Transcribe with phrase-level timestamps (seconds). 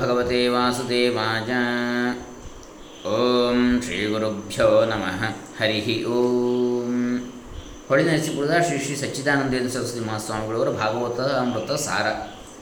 [0.00, 1.52] ಭಗವತೆ ವಾಸುದೇವಾಯ
[3.08, 5.24] ಓಂ ಶ್ರೀ ಗುರುಭ್ಯೋ ನಮಃ
[5.60, 7.32] ಹರಿ ಓಂ
[7.88, 12.06] ಹೊಳೆನರಸೀಪುರದ ಶ್ರೀ ಶ್ರೀ ಸಚ್ಚಿದಾನಂದೇಂದ್ರ ಸರಸ್ವತಿ ಮಹಾಸ್ವಾಮಿಗಳವರು ಭಾಗವತ, ಅಮೃತ, ಸಾರ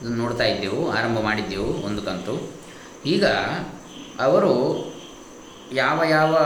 [0.01, 2.51] ಇದನ್ನು ನೋಡ್ತಾ ಇದ್ದೆವು, ಆರಂಭ ಮಾಡಿದ್ದೆವು ಒಂದು ಕಂತು.
[3.05, 3.25] ಈಗ
[4.19, 4.53] ಅವರು
[5.73, 6.37] ಯಾವ ಯಾವ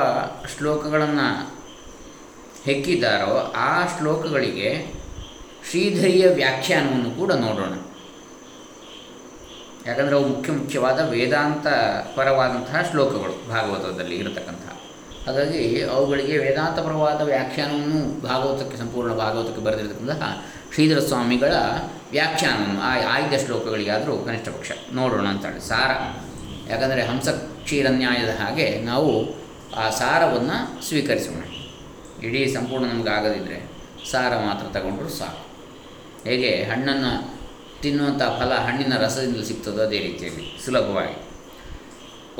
[0.58, 1.56] ಶ್ಲೋಕಗಳನ್ನು
[2.64, 4.94] ಹೆಕ್ಕಿದ್ದಾರೋ ಆ ಶ್ಲೋಕಗಳಿಗೆ
[5.70, 7.83] ಶ್ರೀಧರಿಯ ವ್ಯಾಖ್ಯಾನವನ್ನು ಕೂಡ ನೋಡೋಣ.
[9.88, 11.68] ಯಾಕಂದರೆ ಅವು ಮುಖ್ಯ ಮುಖ್ಯವಾದ ವೇದಾಂತ
[12.16, 14.80] ಪರವಾದಂತಹ ಶ್ಲೋಕಗಳು ಭಾಗವತದಲ್ಲಿ ಇರತಕ್ಕಂತಹ
[15.28, 21.54] ಹಾಗಾಗಿ ಅವುಗಳಿಗೆ ವೇದಾಂತಪರವಾದ ವ್ಯಾಖ್ಯಾನವನ್ನು ಭಾಗವತಕ್ಕೆ ಸಂಪೂರ್ಣ ಭಾಗವತಕ್ಕೆ ಬರೆದಿರತಕ್ಕಂತಹ ಶ್ರೀಧರ ಸ್ವಾಮಿಗಳ
[22.12, 25.68] ವ್ಯಾಖ್ಯಾನವನ್ನು ಆ ಆಯ್ದ ಶ್ಲೋಕಗಳಿಗಾದರೂ ಕನಿಷ್ಠ ಪಕ್ಷ ನೋಡೋಣ ಅಂತೇಳಿ.
[25.68, 25.92] ಸಾರ.
[26.72, 29.36] ಯಾಕಂದರೆ ಹಂಸ ಕ್ಷೀರನ್ಯಾಯದ ಹಾಗೆ ನಾವು
[29.76, 31.44] ಆ ಸಾರವನ್ನು ಸ್ವೀಕರಿಸೋಣ.
[32.24, 33.72] ಇಡೀ ಸಂಪೂರ್ಣ ನಮ್ಗೆ ಆಗದಿದ್ದರೆ
[34.12, 35.48] ಸಾರ ಮಾತ್ರ ತಗೊಂಡ್ರು ಸಾಕು.
[36.30, 37.33] ಹೇಗೆ ಹಣ್ಣನ್ನು
[37.84, 41.34] ತಿನ್ನುವಂಥ ಫಲ ಹಣ್ಣಿನ ರಸದಿಂದ ಸಿಗ್ತದೋ ಅದೇ ರೀತಿಯಲ್ಲಿ, ಸುಲಭವಾಗಿ.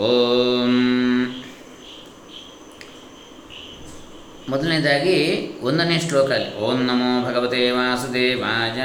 [0.02, 1.44] ಓಂ.
[4.50, 8.82] ಮೊದಲನೇದಾಗಿ ಒಂದನೇ ಶ್ಲೋಕ ಅಲ್ಲಿ ಓಂ ನಮೋ ಭಗವತೆ ವಾಸುದೇವಾಯ,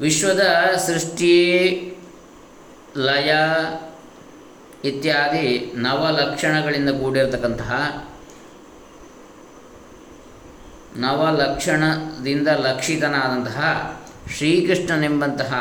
[0.00, 0.42] ವಿಶ್ವದ
[0.86, 1.36] ಸೃಷ್ಟಿ
[2.96, 3.32] ಲಯ
[4.84, 7.72] ಇತ್ಯಾದಿ ನವಲಕ್ಷಣಗಳಿಂದ ಕೂಡಿರತಕ್ಕಂತಹ
[10.96, 13.60] ನವಲಕ್ಷಣದಿಂದ ಲಕ್ಷಿತನಾದಂತಹ
[14.36, 15.52] ಶ್ರೀಕೃಷ್ಣನೆಂಬಂತಹ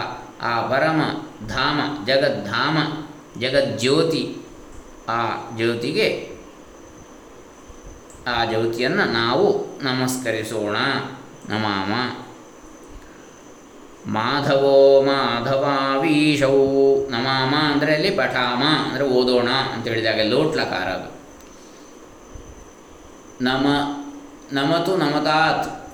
[0.42, 1.02] ಆ ಪರಮ
[1.48, 2.78] ಧಾಮ ಜಗದ್ಧಾಮ
[3.40, 4.38] ಜಗಜ್ಯೋತಿ
[5.10, 6.38] ಆ ಜ್ಯೋತಿಗೆ
[8.28, 10.76] ಆ ಜ್ಯೋತಿಯನ್ನು ನಾವು ನಮಸ್ಕರಿಸೋಣ.
[11.50, 11.94] ನಮಾಮ.
[14.12, 16.56] ಮಾಧವೋ ಮಾಧವಾವೀಶೌ.
[17.10, 21.18] ನಮಾಮ ಅಂದರೆ ಅಲ್ಲಿ ಪಠಾಮ ಅಂದರೆ ಓದೋಣ ಅಂತ ಹೇಳಿದಾಗ ಲೋಟ್ಲಕಾರ ಅದು.
[23.42, 23.68] ನಮ
[24.52, 25.87] ನಮತು ನಮತಾತ್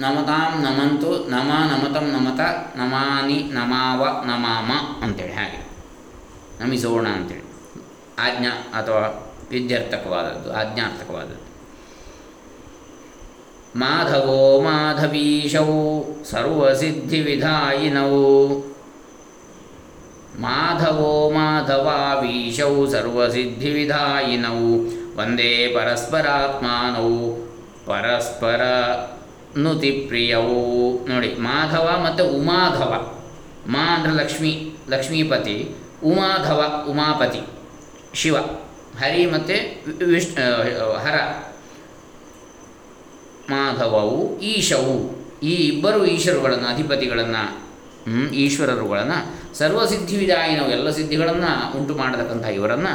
[0.00, 2.40] ನಮತಾಂ ನಮಂತು ನಮ ನಮತಂ ನಮತ
[2.76, 4.70] ನಮಾನಿ ನಮಾವ ನಮಾಮ
[5.04, 5.70] ಅಂತೇಳಿ ಹಾಗೆ.
[6.60, 7.42] ನಮಿಸೋಣ ಅಂತೇಳಿ.
[8.18, 11.50] ಆಜ್ಞಾ ಅಥವಾ ವಿದ್ಯಾರ್ಥಕವಾದದ್ದು, ಆಜ್ಞಾರ್ಥಕವಾದದ್ದು.
[13.78, 18.08] ಮಾಧವೋ ಮಾಧವೀಶೌ ಸರ್ವಸಿದ್ಧಿವಿಧಾಯಿನೌ
[20.40, 24.56] ಮಾಧವೋ ಮಾಧವಾವೀಶೌ ಸರ್ವಸಿದ್ಧಿವಿಧಾಯಿನೌ
[25.16, 27.34] ವಂದೇ ಪರಸ್ಪರಾತ್ಮಾನೌ
[27.86, 28.60] ಪರಸ್ಪರ
[29.58, 30.60] ನುತಿಪ್ರಿಯವು.
[31.08, 32.92] ನೋಡಿ ಮಾಧವ ಮತ್ತು ಉಮಾಧವ
[33.66, 34.52] ಮಾ ಅಂದರೆ ಲಕ್ಷ್ಮೀ,
[34.88, 35.56] ಲಕ್ಷ್ಮೀಪತಿ
[36.04, 36.60] ಉಮಾಧವ
[36.90, 37.40] ಉಮಾಪತಿ,
[38.14, 38.36] ಶಿವ,
[39.00, 39.56] ಹರಿ ಮತ್ತು
[40.06, 40.44] ವಿಷ್ಣು
[40.92, 41.16] ಹರ.
[43.50, 44.94] ಮಾಧವವು ಈಶವು.
[45.42, 47.42] ಈ ಇಬ್ಬರು ಈಶ್ವರುಗಳನ್ನು, ಅಧಿಪತಿಗಳನ್ನು
[48.32, 49.18] ಈಶ್ವರರುಗಳನ್ನು,
[49.54, 50.70] ಸರ್ವಸಿದ್ಧಿವಿದಾಯಿನವು.
[50.70, 52.94] ಎಲ್ಲ ಸಿದ್ಧಿಗಳನ್ನು ಉಂಟು ಮಾಡತಕ್ಕಂಥ ಇವರನ್ನು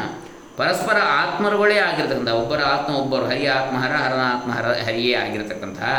[0.58, 5.90] ಪರಸ್ಪರ ಆತ್ಮರುಗಳೇ ಆಗಿರತಕ್ಕಂಥ, ಒಬ್ಬರ ಆತ್ಮ ಒಬ್ಬರು ಹರಿಯ ಆತ್ಮ ಹರ ಹರನ ಆತ್ಮ ಹರ, ಹರಿಯೇ ಆಗಿರತಕ್ಕಂತಹ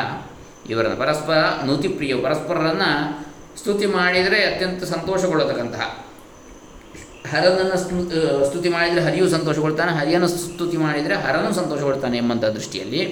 [0.71, 2.91] ಇವರನ್ನು ಪರಸ್ಪರ ನುತಿಪ್ರಿಯ ಪರಸ್ಪರರನ್ನು
[3.59, 6.07] ಸ್ತುತಿ ಮಾಡಿದರೆ ಅತ್ಯಂತ ಸಂತೋಷಗೊಳ್ಳತಕ್ಕಂತಹ
[7.31, 13.03] ಹರನನ್ನು ಸ್ತು ಸ್ತುತಿ ಮಾಡಿದರೆ ಹರಿಯು ಸಂತೋಷಗೊಳ್ತಾನೆ, ಹರಿಯನ್ನು ಸ್ತುತಿ ಮಾಡಿದರೆ ಹರನು ಸಂತೋಷಗೊಳ್ತಾನೆ ಎಂಬಂಥ ದೃಷ್ಟಿಯಲ್ಲಿ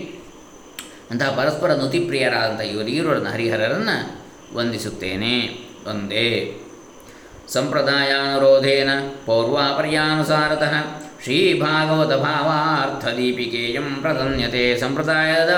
[1.11, 4.25] ಅಂತಹ ಪರಸ್ಪರ ನುತಿಪ್ರಿಯರಾದಂಥ ಇವರಿಗಿರುವರನ್ನು ಹರಿಹರರನ್ನು
[4.57, 5.39] ವಂದಿಸುತ್ತೇನೆ.
[5.91, 6.61] ಒಂದೇ.
[7.49, 8.89] ಸಂಪ್ರದಾಯಾನುರೋಧೇನ
[9.27, 10.75] ಪೌರ್ವಾಪರ್ಯಾನುಸಾರತಃ
[11.23, 15.53] ಶ್ರೀ ಭಾಗವತ ಭಾವಾರ್ಥ ದೀಪಿಕೆಯಂ ಪ್ರಧನ್ಯತೆ ಸಂಪ್ರದಾಯದ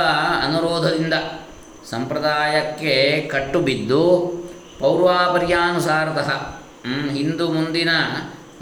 [0.44, 1.14] ಅನುರೋಧದಿಂದ
[1.90, 2.94] ಸಂಪ್ರದಾಯಕ್ಕೆ
[3.32, 4.04] ಕಟ್ಟು ಬಿದ್ದು
[4.78, 6.30] ಪೌರ್ವಾಪರ್ಯಾನುಸಾರತಃ
[7.14, 7.90] ಹಿಂದೂ ಮುಂದಿನ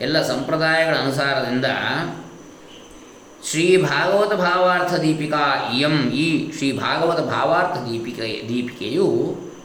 [0.01, 1.65] ಎಲ್ಲ ಸಂಪ್ರದಾಯಗಳ ಅನುಸಾರದಿಂದ
[3.49, 5.43] ಶ್ರೀ ಭಾಗವತ ಭಾವಾರ್ಥ ದೀಪಿಕಾ
[5.87, 6.27] ಎಂ ಈ
[6.57, 9.09] ಶ್ರೀ ಭಾಗವತ ಭಾವಾರ್ಥ ದೀಪಿಕೆ ದೀಪಿಕೆಯು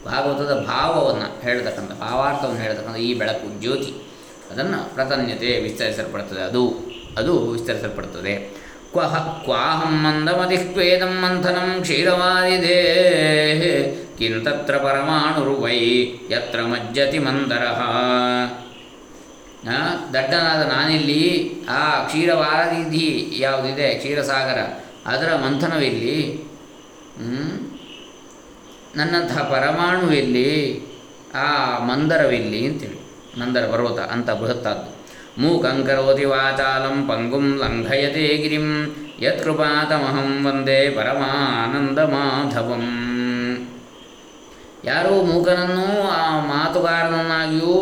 [0.06, 3.92] ಭಾಗವತದ ಭಾವವನ್ನು ಹೇಳ್ತಕ್ಕಂಥ, ಭಾವಾರ್ಥವನ್ನು ಹೇಳ್ತಕ್ಕಂಥ ಈ ಬೆಳಕು ಜ್ಯೋತಿ.
[4.50, 6.62] ಅದನ್ನು ಪ್ರತನ್ಯತೆ ವಿಸ್ತರಿಸಲ್ಪಡ್ತದೆ, ಅದು
[7.18, 8.34] ಅದು ವಿಸ್ತರಿಸಲ್ಪಡ್ತದೆ.
[8.92, 12.80] ಕ್ವಹ ಕ್ವಾಹಂ ಮಂದಮತಿಹ್ವೇದಂ ಮಂಥನಂ ಕ್ಷೀರವಾದಿದೇ
[14.18, 15.78] ಕಿಂತತ್ರ ಪರಮಾಣುರ್ವೈ
[16.30, 17.80] ಯತ್ರ ಮಜ್ಜತಿ ಮಂದರಃ.
[20.12, 21.22] ದಡ್ಡನಾದ ನಾನಿಲ್ಲಿ
[21.68, 23.08] ಆ ಕ್ಷೀರವಾದಿಧಿ
[23.38, 23.88] ಯಾವುದಿದೆ?
[23.94, 24.58] ಕ್ಷೀರಸಾಗರ.
[25.06, 26.18] ಅದರ ಮಂಥನವಿಲ್ಲಿ
[28.96, 30.48] ನನ್ನಂತಹ ಪರಮಾಣುವಿಲ್ಲಿ
[31.34, 31.48] ಆ
[31.78, 33.00] ಮಂದರವಿಲ್ಲಿ ಅಂತೇಳಿ
[33.40, 34.99] ಮಂದರ ಪರ್ವತ ಅಂತ ಬೃಹತ್ತಾದ್ದು.
[35.40, 38.68] ಮೂಕಂಕರೋತಿ ವಾಚಾಲಂ ಪಂಗುಂ ಲಂಘಯತೆ ಗಿರಿಂ
[39.20, 42.84] ಯತ್ಕೃಪಾತಮಹಂ ವಂದೇ ಪರಮಾನಂದ ಮಾಧವಂ
[44.84, 47.74] ಯಾರೋ ಮೂಕನನ್ನು ಆ ಮಾತುಗಾರನನ್ನಾಗಿಯೂ,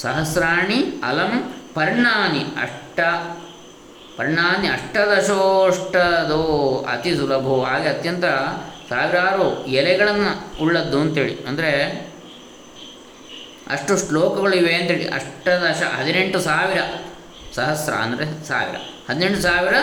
[0.00, 1.32] ಸಹಸ್ರಾಣಿ ಅಲಂ
[1.74, 3.00] ಪರ್ಣಾನಿ ಅಷ್ಟ,
[4.16, 6.42] ಪರ್ಣಾನಿ ಅಷ್ಟದಶೋಷ್ಟದೋ
[6.92, 7.56] ಅತಿ ಸುಲಭೋ.
[7.64, 8.24] ಹಾಗೆ ಅತ್ಯಂತ
[8.90, 9.46] ಸಾವಿರಾರು
[9.80, 10.30] ಎಲೆಗಳನ್ನು
[10.64, 11.34] ಉಳ್ಳದ್ದು ಅಂತೇಳಿ.
[11.44, 11.72] ಅಂದರೆ
[13.74, 15.06] ಅಷ್ಟು ಶ್ಲೋಕಗಳಿವೆ ಅಂತೇಳಿ.
[15.18, 16.80] ಅಷ್ಟದಶ ಹದಿನೆಂಟು ಸಾವಿರ
[17.56, 18.76] ಸಹಸ್ರ ಅಂದರೆ ಸಾವಿರ.
[19.08, 19.74] ಹದಿನೆಂಟು ಸಾವಿರ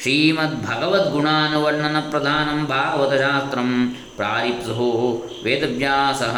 [0.03, 3.69] ಶ್ರೀಮದ್ಭಗವದ್ಗುಣಾನುವರ್ಣನ ಶ್ರೀಮದ್ಭಗವದ್ಗುಣಾನುವರ್ಣನಪ್ರಧಾनं ಭಾಗವತಶಾಸ್ತ್ರಂ
[4.17, 4.89] ಪ್ರಾರಿಪ್ಸು
[5.45, 6.37] ವೇದವ್ಯಾಸः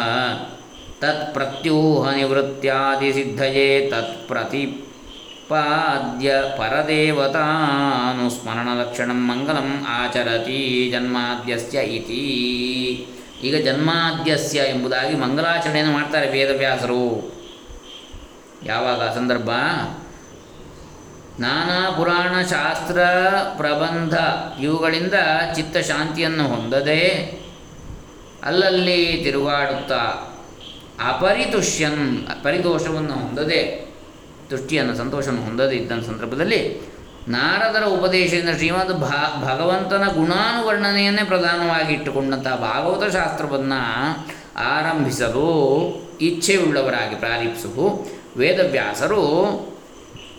[1.01, 4.77] ತತ್ಪ್ರತ್ಯೂಹನಿವೃತ್ತ್ಯಾದಿಸಿದ್ಧಯೇ ತತ್ಪ್ರತಿಪಾದ್ಯ
[6.57, 12.23] ಪರದೇವತಾನುಸ್ಮರಣಲಕ್ಷಣಂ ಮಂಗಲಂ ಆಚರತಿ ಜನ್ಮಾದ್ಯಸ್ಯ ಇತಿ
[13.43, 17.33] ಈಗ ಜನ್ಮಾದ್ಯಸ್ಯ ಎಂಬುದಾಗಿ ಮಂಗಲಾಚರಣೆಯನ್ನು ಮಾಡ್ತಾರೆ ವೇದವ್ಯಾಸರು.
[18.63, 19.15] ಯಾವಾಗ?
[19.15, 19.49] ಸಂದರ್ಭ?
[21.39, 22.99] ನಾನಾ ಪುರಾಣ ಶಾಸ್ತ್ರ
[23.57, 24.13] ಪ್ರಬಂಧ
[24.61, 25.13] ಇವುಗಳಿಂದ
[25.55, 27.07] ಚಿತ್ತ ಶಾಂತಿಯನ್ನು ಹೊಂದದೆ
[28.43, 30.33] ಅಲ್ಲಲ್ಲಿ ತಿರುಗಾಡುತ್ತಾ
[31.07, 33.91] ಅಪರಿತುಷ್ಯನ್ ಪರಿದೋಷವನ್ನು ಹೊಂದದೆ,
[34.49, 36.81] ತುಷ್ಟಿಯನ್ನು, ಸಂತೋಷವನ್ನು ಹೊಂದದೆ ಇದ್ದ ಸಂದರ್ಭದಲ್ಲಿ
[37.27, 43.81] ನಾರದರ ಉಪದೇಶದಿಂದ ಶ್ರೀಮದ್ ಭಾ, ಭಗವಂತನ ಗುಣಾನುವರ್ಣನೆಯನ್ನೇ ಪ್ರಧಾನವಾಗಿ ಇಟ್ಟುಕೊಂಡಂತಹ ಭಾಗವತ ಶಾಸ್ತ್ರವನ್ನು
[44.59, 45.47] ಆರಂಭಿಸಲು
[46.21, 48.07] ಇಚ್ಛೆಯುಳ್ಳವರಾಗಿ ಪ್ರಾರಂಭಿಸಲು
[48.37, 49.23] ವೇದವ್ಯಾಸರು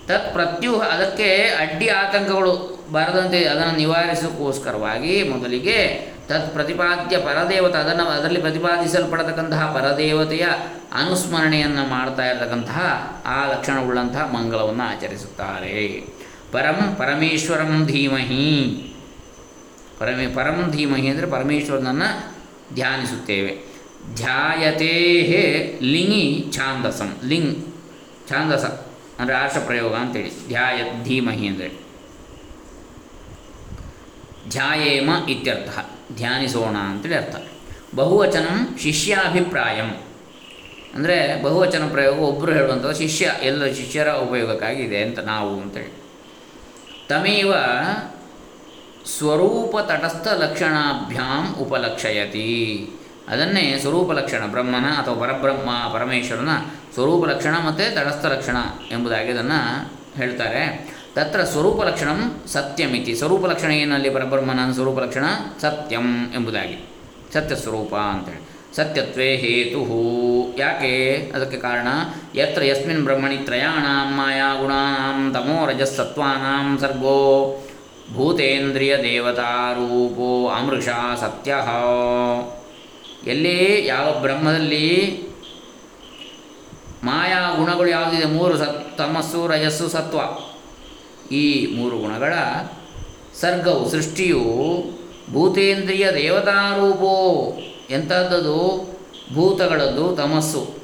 [0.06, 1.28] ತತ್ ಪ್ರತ್ಯೂಹ ಅದಕ್ಕೆ
[1.58, 2.52] ಅಡ್ಡಿ ಆತಂಕಗಳು
[2.92, 5.78] ಬರದಂತೆ ಅದನ್ನು ನಿವಾರಿಸೋಕ್ಕೋಸ್ಕರವಾಗಿ ಮೊದಲಿಗೆ
[6.28, 10.46] ತತ್ ಪ್ರತಿಪಾದ್ಯ ಪರದೇವತೆ, ಅದನ್ನು ಅದರಲ್ಲಿ ಪ್ರತಿಪಾದಿಸಲ್ಪಡತಕ್ಕಂತಹ ಪರದೇವತೆಯ
[10.92, 12.80] ಅನುಸ್ಮರಣೆಯನ್ನು ಮಾಡ್ತಾ ಇರತಕ್ಕಂತಹ
[13.26, 16.17] ಆ ಲಕ್ಷಣವುಳ್ಳಂತಹ ಮಂಗಲವನ್ನು ಆಚರಿಸುತ್ತಾರೆ.
[16.52, 18.46] ಪರಂ ಪರಮೇಶ್ವರಂ ಧೀಮಹಿ.
[19.98, 22.34] ಪರಮೇ ಪರಂ ಧೀಮಹಿ ಅಂದರೆ ಪರಮೇಶ್ವರನನ್ನು
[22.74, 23.58] ಧ್ಯಾನಿಸುತ್ತೇವೆ.
[24.14, 24.94] ಧ್ಯಾಯತೇ
[25.82, 27.16] ಲಿಂಗಿ ಛಾಂದಸಂ.
[27.24, 27.66] ಲಿಂಗ್,
[28.28, 28.64] ಛಾಂದಸ
[29.18, 30.48] ಅಂದರೆ ಆರ್ಷ ಪ್ರಯೋಗ ಅಂತೇಳಿ.
[30.48, 31.70] ಧ್ಯಾಯ ಧೀಮಹಿ ಅಂದರೆ.
[34.48, 35.78] ಧ್ಯಾಯೇಮ ಇತ್ಯರ್ಥ.
[36.16, 37.36] ಧ್ಯಾನಿಸೋಣ ಅಂತೇಳಿ ಅರ್ಥ.
[37.94, 38.46] ಬಹುವಚನ
[38.78, 39.90] ಶಿಷ್ಯಾಭಿಪ್ರಾಯಂ.
[40.94, 45.97] ಅಂದರೆ ಬಹುವಚನ ಪ್ರಯೋಗ ಒಬ್ಬರು ಹೇಳುವಂಥದ್ದು ಶಿಷ್ಯ, ಎಲ್ಲ ಶಿಷ್ಯರ ಉಪಯೋಗಕ್ಕಾಗಿದೆ ಅಂತ ನಾವು ಅಂತೇಳಿ.
[47.08, 47.54] ತಮೇವ
[49.18, 52.90] ಸ್ವರೂಪ ತಟಸ್ಥ ಲಕ್ಷಣಾಭ್ಯಾಂ ಉಪಲಕ್ಷಯತಿ
[53.28, 56.48] ಅದನ್ನೇ ಸ್ವರೂಪ ಲಕ್ಷಣ ಬ್ರಹ್ಮನ ಅಥವಾ ಪರಬ್ರಹ್ಮ, ಪರಮೇಶ್ವರನ
[56.94, 58.56] ಸ್ವರೂಪ ಲಕ್ಷಣ ಮತ್ತು ತಟಸ್ಥ ಲಕ್ಷಣ
[58.90, 60.90] ಎಂಬುದಾಗಿ ಅದನ್ನು ಹೇಳ್ತಾರೆ.
[61.14, 62.08] ತತ್ರ ಸ್ವರೂಪ ಲಕ್ಷಣ
[62.46, 63.14] ಸತ್ಯಮಿತಿ.
[63.14, 64.10] ಸ್ವರೂಪ ಲಕ್ಷಣ ಏನಲ್ಲಿ?
[64.10, 65.24] ಪರಬ್ರಹ್ಮನ ಸ್ವರೂಪ ಲಕ್ಷಣ
[65.60, 66.88] ಸತ್ಯಂ ಎಂಬುದಾಗಿ.
[67.34, 69.80] ಸತ್ಯ ಸ್ವರೂಪ ಅಂತೇಳಿ ಸತ್ಯತ್ವೇ ಹೇತು
[70.58, 71.14] ಯಾಕೆ?
[71.34, 71.86] ಅದಕ್ಕೆ ಕಾರಣ,
[72.34, 77.16] ಯತ್ರ ಯಸ್ಮಿನ್ ಬ್ರಹ್ಮಣಿ ತ್ರಯಾಣಾಂ ಮಾಯಾ ಗುಣಾಂ ತಮೋ ರಜಸ್ಸತ್ವಾನಾಂ ಸರ್ಗೋ
[78.14, 80.88] ಭೂತೇಂದ್ರಿಯ ದೇವತಾರೂಪೋ ಅಮೃಷ
[81.20, 81.54] ಸತ್ಯ.
[83.30, 85.22] ಎಲ್ಲಿ ಯಾವ ಬ್ರಹ್ಮದಲ್ಲಿ
[87.04, 88.24] ಮಾಯಾ ಗುಣಗಳು ಯಾವುದಿದೆ?
[88.24, 90.18] ಮೂರು ಸತ್, ತಮಸ್ಸು, ರಜಸ್ಸು, ಸತ್ವ.
[91.34, 92.32] ಈ ಮೂರು ಗುಣಗಳ
[93.40, 94.44] ಸರ್ಗವು, ಸೃಷ್ಟಿಯು
[95.32, 97.14] ಭೂತೇಂದ್ರಿಯ ದೇವತಾರೂಪೋ
[97.90, 98.56] ಎಂಥದ್ದದು
[99.34, 100.78] ಭೂತಗಳದ್ದು ತಮಸ್ಸು.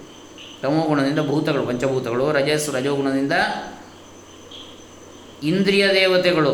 [0.63, 3.33] ತಮೋಗುಣದಿಂದ ಭೂತಗಳು, ಪಂಚಭೂತಗಳು, ರಜಸ್ಸು ರಜೋಗುಣದಿಂದ
[5.43, 6.53] ಇಂದ್ರಿಯ ದೇವತೆಗಳು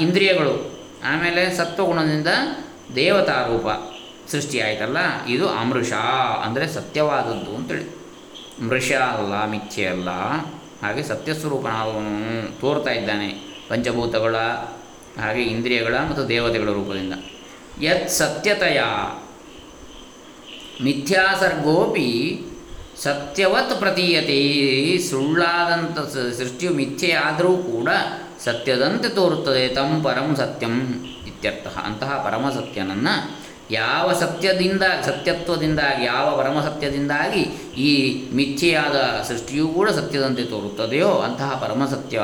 [0.00, 0.54] ಇಂದ್ರಿಯಗಳು.
[1.04, 2.26] ಆಮೇಲೆ ಸತ್ವಗುಣದಿಂದ
[2.94, 3.66] ದೇವತಾರೂಪ
[4.30, 5.92] ಸೃಷ್ಟಿಯಾಯಿತಲ್ಲ ಇದು ಅಮೃಷ
[6.44, 7.86] ಅಂದರೆ ಸತ್ಯವಾದದ್ದು ಅಂತೇಳಿ.
[8.66, 10.10] ಮೃಷ ಅಲ್ಲ, ಮಿಥ್ಯೆ ಅಲ್ಲ.
[10.82, 13.28] ಹಾಗೆ ಸತ್ಯಸ್ವರೂಪನಾದವನು ತೋರ್ತಾ ಇದ್ದಾನೆ
[13.68, 14.36] ಪಂಚಭೂತಗಳ,
[15.20, 17.14] ಹಾಗೆ ಇಂದ್ರಿಯಗಳ ಮತ್ತು ದೇವತೆಗಳ ರೂಪದಿಂದ.
[17.82, 18.82] ಯತ್ ಸತ್ಯತೆಯ
[20.82, 22.40] ಮಿಥ್ಯಾಸರ್ಗೋಪಿ
[23.02, 24.98] ಸತ್ಯವತ್ ಪ್ರತೀಯತೆ.
[24.98, 25.98] ಸುಳ್ಳಾದಂಥ
[26.38, 27.88] ಸೃಷ್ಟಿಯು ಮಿಥ್ಯೆಯಾದರೂ ಕೂಡ
[28.44, 29.68] ಸತ್ಯದಂತೆ ತೋರುತ್ತದೆ.
[29.68, 31.78] ತಂ ಪರಂ ಸತ್ಯಂ ಇತ್ಯರ್ಥ.
[31.78, 37.40] ಅಂತಹ ಪರಮಸತ್ಯನನ್ನು ಯಾವ ಸತ್ಯದಿಂದ, ಸತ್ಯತ್ವದಿಂದಾಗಿ, ಯಾವ ಪರಮಸತ್ಯದಿಂದಾಗಿ
[37.82, 42.22] ಈ ಮಿಥ್ಯೆಯಾದ ಸೃಷ್ಟಿಯೂ ಕೂಡ ಸತ್ಯದಂತೆ ತೋರುತ್ತದೆಯೋ ಅಂತಹ ಪರಮಸತ್ಯ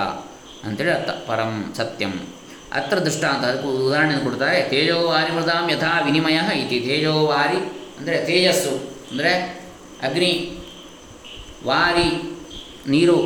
[0.64, 1.08] ಅಂತೇಳಿ ಅರ್ಥ.
[1.10, 2.28] ಪರಂ ಸತ್ಯಂ.
[2.72, 3.44] ಅತ್ರ ದೃಷ್ಟಾಂತ.
[3.44, 4.62] ಅದಕ್ಕೆ ಉದಾಹರಣೆಯನ್ನು ಕೊಡ್ತಾರೆ.
[4.62, 6.80] ತೇಜೋವಾರಿ ಮೃದಾಂ ಯಥಾ ವಿನಿಮಯ ಇತಿ.
[6.80, 8.74] ತೇಜೋವಾರಿ ಅಂದರೆ ತೇಜಸ್ಸು,
[9.10, 9.32] ಅಂದರೆ
[10.06, 10.32] ಅಗ್ನಿ,
[11.64, 12.10] ವಾರಿ,
[12.92, 13.18] ನೀರು,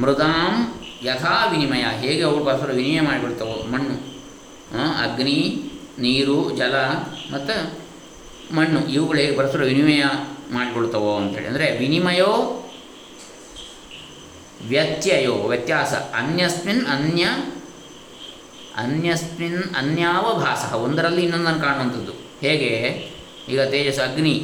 [0.00, 0.54] ಮೃದಾಂ
[1.02, 1.84] ಯಥಾ ವಿನಿಮಯ.
[2.02, 3.96] ಹೇಗೆ ಅವು ಪರಸ್ಪರ ವಿನಿಮಯ ಮಾಡಿಬಿಡ್ತವೋ ಮಣ್ಣು.
[5.04, 5.38] ಅಗ್ನಿ,
[6.04, 6.76] ನೀರು, ಜಲ
[7.34, 7.56] ಮತ್ತು
[8.56, 8.80] ಮಣ್ಣು.
[8.86, 10.02] ಇವುಗಳು ಹೇಗೆ ಪರಸ್ಪರ ವಿನಿಮಯ
[10.52, 11.46] ಮಾಡಿಕೊಳ್ತವೋ ಅಂತೇಳಿ.
[11.46, 12.32] ಅಂದರೆ ವಿನಿಮಯೋ
[14.70, 15.92] ವ್ಯತ್ಯಯೋ, ವ್ಯತ್ಯಾಸ.
[16.20, 17.24] ಅನ್ಯಸ್ಮಿನ್ ಅನ್ಯ,
[18.84, 22.14] ಅನ್ಯಸ್ಮಿನ್ ಅನ್ಯಾವ ಭಾಸ ಒಂದರಲ್ಲಿ ಇನ್ನೊಂದನ್ನು ಕಾಣುವಂಥದ್ದು.
[22.40, 22.72] ಹೇಗೆ?
[23.52, 24.34] ಈಗ ತೇಜಸ್, ಅಗ್ನಿ.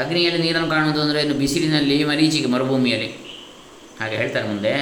[0.00, 3.10] ಅಗ್ನಿಯಲ್ಲಿ ನೀರನ್ನು ಕಾಣುವುದು ಅಂದರೆ ಇನ್ನು ಬಿಸಿಲಿನಲ್ಲಿ ಮರೀಚಿಗೆ, ಮರುಭೂಮಿಯಲ್ಲಿ.
[4.00, 4.74] ಹಾಗೆ ಹೇಳ್ತಾರೆ ಮುಂದೆ.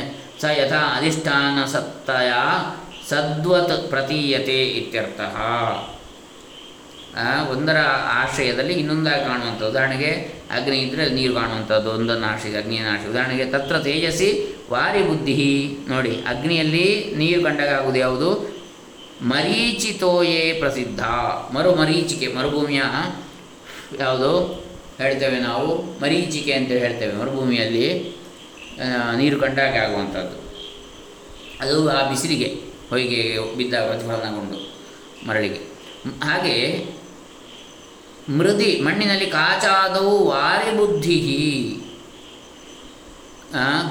[0.43, 2.33] ಸ ಯಥಾ ಅಧಿಷ್ಠಾನ ಸತ್ತಯ
[3.09, 5.21] ಸದ್ವತ್ ಪ್ರತೀಯತೆ ಇತ್ಯರ್ಥ.
[7.55, 7.79] ಒಂದರ
[8.21, 10.11] ಆಶ್ರಯದಲ್ಲಿ ಇನ್ನೊಂದಾಗಿ ಕಾಣುವಂಥ ಉದಾಹರಣೆಗೆ,
[10.57, 11.89] ಅಗ್ನಿ ಇದ್ದರೆ ನೀರು ಕಾಣುವಂಥದ್ದು.
[11.99, 14.29] ಒಂದನ್ನು ಆಶ್ರಯ ಅಗ್ನಿಯನ್ನು ಆಶ್ರಯ ಉದಾಹರಣೆಗೆ, ತತ್ರ ತೇಜಸ್ಸಿ
[14.73, 15.37] ವಾರಿ ಬುದ್ಧಿ
[15.93, 16.87] ನೋಡಿ, ಅಗ್ನಿಯಲ್ಲಿ
[17.21, 18.31] ನೀರು ಕಂಡಾಗುವುದು ಯಾವುದು?
[19.23, 21.03] ಮರೀಚಿತೋಯೇ ಪ್ರಸಿದ್ಧ.
[21.55, 22.83] ಮರು ಮರೀಚಿಕೆ, ಮರುಭೂಮಿಯ
[23.99, 24.31] ಯಾವುದು?
[24.99, 27.87] ಹೇಳ್ತೇವೆ ನಾವು ಮರೀಚಿಕೆ ಅಂತ ಹೇಳ್ತೇವೆ ಮರುಭೂಮಿಯಲ್ಲಿ
[29.17, 30.37] ನೀರು ಕಂಡಾಗೆ ಆಗುವಂಥದ್ದು.
[31.61, 32.49] ಅದು ಆ ಬಿಸಿಲಿಗೆ,
[32.89, 33.23] ಹೊಯ್ಗೆ
[33.57, 34.59] ಬಿದ್ದ ಪ್ರತಿಫಲನಗೊಂಡು
[35.29, 35.61] ಮರಳಿಗೆ.
[36.25, 36.57] ಹಾಗೆ
[38.29, 41.19] ಮೃದಿ, ಮಣ್ಣಿನಲ್ಲಿ ಕಾಚಾದವು ವಾರಿ ಬುದ್ಧಿ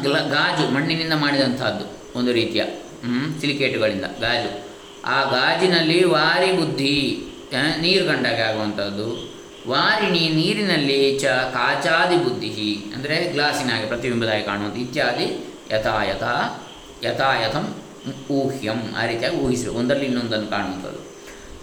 [0.01, 1.85] ಗ್ಲ, ಗಾಜು ಮಣ್ಣಿನಿಂದ ಮಾಡಿದಂಥದ್ದು,
[2.19, 2.63] ಒಂದು ರೀತಿಯ
[3.39, 4.68] ಸಿಲಿಕೇಟುಗಳಿಂದ, ಗಾಜು.
[5.15, 6.95] ಆ ಗಾಜಿನಲ್ಲಿ ವಾರಿ ಬುದ್ಧಿ
[7.83, 9.07] ನೀರು ಕಂಡಾಗ ಆಗುವಂಥದ್ದು.
[9.71, 11.25] ವಾರಿಣಿ ನೀರಿನಲ್ಲಿ ಚ
[11.55, 15.27] ಕಾಚಾದಿ ಬುದ್ಧಿ ಅಂದರೆ ಗ್ಲಾಸಿನಾಗೆ ಪ್ರತಿಬಿಂಬದಾಗಿ ಕಾಣುವಂಥ ಇತ್ಯಾದಿ.
[15.73, 16.23] ಯಥಾಯಥ
[17.05, 17.65] ಯಥಾಯಥಂ
[18.37, 21.01] ಊಹ್ಯಂ, ಆ ರೀತಿಯಾಗಿ ಊಹಿಸಿ ಒಂದರಲ್ಲಿ ಇನ್ನೊಂದನ್ನು ಕಾಣುವಂಥದ್ದು.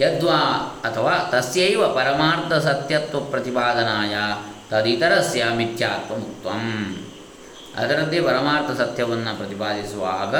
[0.02, 0.40] ಯದ್ವಾ
[0.88, 4.14] ಅಥವಾ ತಸ್ಯೈವ ಪರಮಾರ್ಥ ಸತ್ಯತ್ವ ಪ್ರತಿಪಾದನಾಯ,
[4.70, 6.62] ತದಿತರಸ್ಯ ಮಿಥ್ಯಾತ್ವ ಮುಕ್ತಂ
[7.80, 10.34] ಅದರಂತೆ ಪರಮಾರ್ಥ ಸತ್ಯವನ್ನು ಪ್ರತಿಪಾದಿಸುವಾಗ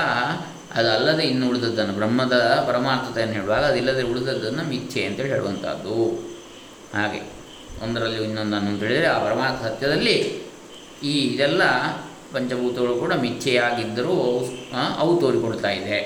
[0.76, 2.36] ಅದಲ್ಲದೆ ಇನ್ನು ಉಳಿದದ್ದನ್ನು ಬ್ರಹ್ಮದ
[2.68, 5.96] ಪರಮಾರ್ಥತೆಯನ್ನು ಹೇಳುವಾಗ ಅದಿಲ್ಲದೆ ಉಳಿದದ್ದನ್ನು ಮಿಥ್ಯೆ ಅಂತೇಳಿ ಹೇಳುವಂಥದ್ದು.
[6.96, 7.20] ಹಾಗೆ
[7.84, 10.16] ಒಂದರಲ್ಲಿ ಇನ್ನೊಂದನ್ನು ಅಂತ ಹೇಳಿದರೆ ಆ ಪರಮಾರ್ಥ ಸತ್ಯದಲ್ಲಿ
[11.10, 11.62] ಈ ಇದೆಲ್ಲ
[12.34, 14.14] ಪಂಚಭೂತಗಳು ಕೂಡ ಮಿಥ್ಯೆಯಾಗಿದ್ದರೂ
[15.02, 15.98] ಅವು ತೋರಿಕೊಡ್ತಾ ಇದೆ.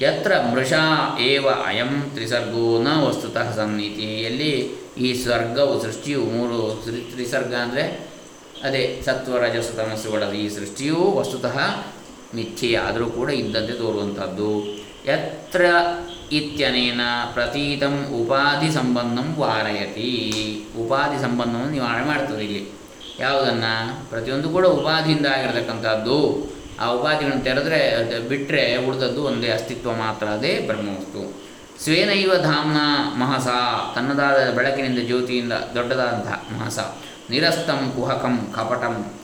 [0.00, 0.82] ಯತ್ರ ಮೃಷಾ
[1.30, 4.52] ಏವ ಅಯಂ ತ್ರಿಸರ್ಗೋ ನ ವಸ್ತುತಃ ಸನ್ನಿತಿಯಲ್ಲಿ
[5.06, 6.58] ಈ ಸ್ವರ್ಗವು ಸೃಷ್ಟಿಯು ಮೂರು
[7.12, 7.84] ತ್ರಿಸರ್ಗ ಅಂದರೆ
[8.66, 11.56] ಅದೇ ಸತ್ವ ರಜಸ ತಮಸ್ಸುಗಳ ಈ ಸೃಷ್ಟಿಯು ವಸ್ತುತಃ
[12.34, 14.82] ಮಿಥ್ಯೆ ಆದರೂ ಕೂಡ ಇದ್ದಂತೆ ತೋರುವಂಥದ್ದು.
[15.06, 15.64] ಯತ್ರ
[16.32, 17.00] ಇತ್ಯನೇನ
[17.34, 20.32] ಪ್ರತೀತಂ ಉಪಾಧಿ ಸಂಬಂಧಂ ವಾರಯತಿ.
[20.78, 22.68] ಉಪಾಧಿ ಸಂಬಂಧವನ್ನು ನಿವಾರಣೆ ಮಾಡ್ತದೆ ಇಲ್ಲಿ.
[23.20, 24.10] ಯಾವುದನ್ನು?
[24.10, 26.50] ಪ್ರತಿಯೊಂದು ಕೂಡ ಉಪಾಧಿಯಿಂದ ಆಗಿರತಕ್ಕಂಥದ್ದು.
[26.80, 31.42] ಆ ಉಪಾಧಿಗಳನ್ನು ತೆರೆದ್ರೆ ಬಿಟ್ಟರೆ ಉಳಿದದ್ದು ಒಂದೇ ಅಸ್ತಿತ್ವ ಮಾತ್ರ, ಅದೇ ಬ್ರಹ್ಮವಸ್ತು.
[31.84, 32.76] ಸ್ವೇನೈವ ಧಾಮ್ನ
[33.18, 33.46] ಮಹಸ,
[33.94, 36.78] ತನ್ನದಾದ ಬೆಳಕಿನಿಂದ ಜ್ಯೋತಿಯಿಂದ ದೊಡ್ಡದಾದಂತಹ ಮಹಸ.
[37.30, 39.14] ನಿರಸ್ತಂ ಕುಹಕಂ ಕಪಟಂ.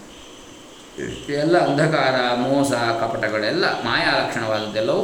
[1.32, 5.02] ಎಲ್ಲ ಅಂಧಕಾರ, ಮೋಸ, ಕಪಟಗಳೆಲ್ಲ ಮಾಯಾ ಲಕ್ಷಣವಾದದ್ದೆಲ್ಲವೂ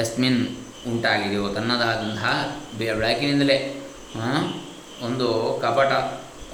[0.00, 0.40] ಯಸ್ಮಿನ್
[0.88, 2.32] ಉಂಟಾಗಿದೆಯೋ ತನ್ನದಾದಂತಹ
[2.78, 3.58] ಬೆಳಕಿನಿಂದಲೇ
[5.02, 5.28] ಒಂದು
[5.62, 5.92] ಕಪಟ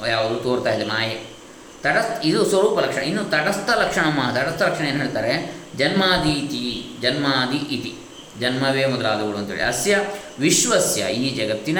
[0.08, 1.16] ಯಾವುದು ತೋರ್ತಾ ಇದೆ ಮಾಯೆ.
[1.82, 3.02] ತಟಸ್ಥ, ಇದು ಸ್ವರೂಪ ಲಕ್ಷಣ.
[3.02, 5.32] ಇನ್ನು ತಟಸ್ಥ ಲಕ್ಷಣ ಮಾ, ತಟಸ್ಥ ಲಕ್ಷಣ ಏನು ಹೇಳ್ತಾರೆ?
[5.76, 6.66] ಜನ್ಮಾದೀತಿ,
[7.02, 7.92] ಜನ್ಮಾದಿ ಇತಿ.
[8.40, 9.62] ಜನ್ಮವೇ ಮೊದಲಾದವುಗಳು ಅಂತೇಳಿ.
[9.62, 9.98] ಅಸ್ಯ
[10.38, 11.78] ವಿಶ್ವಸ್ಯ, ಈ ಜಗತ್ತಿನ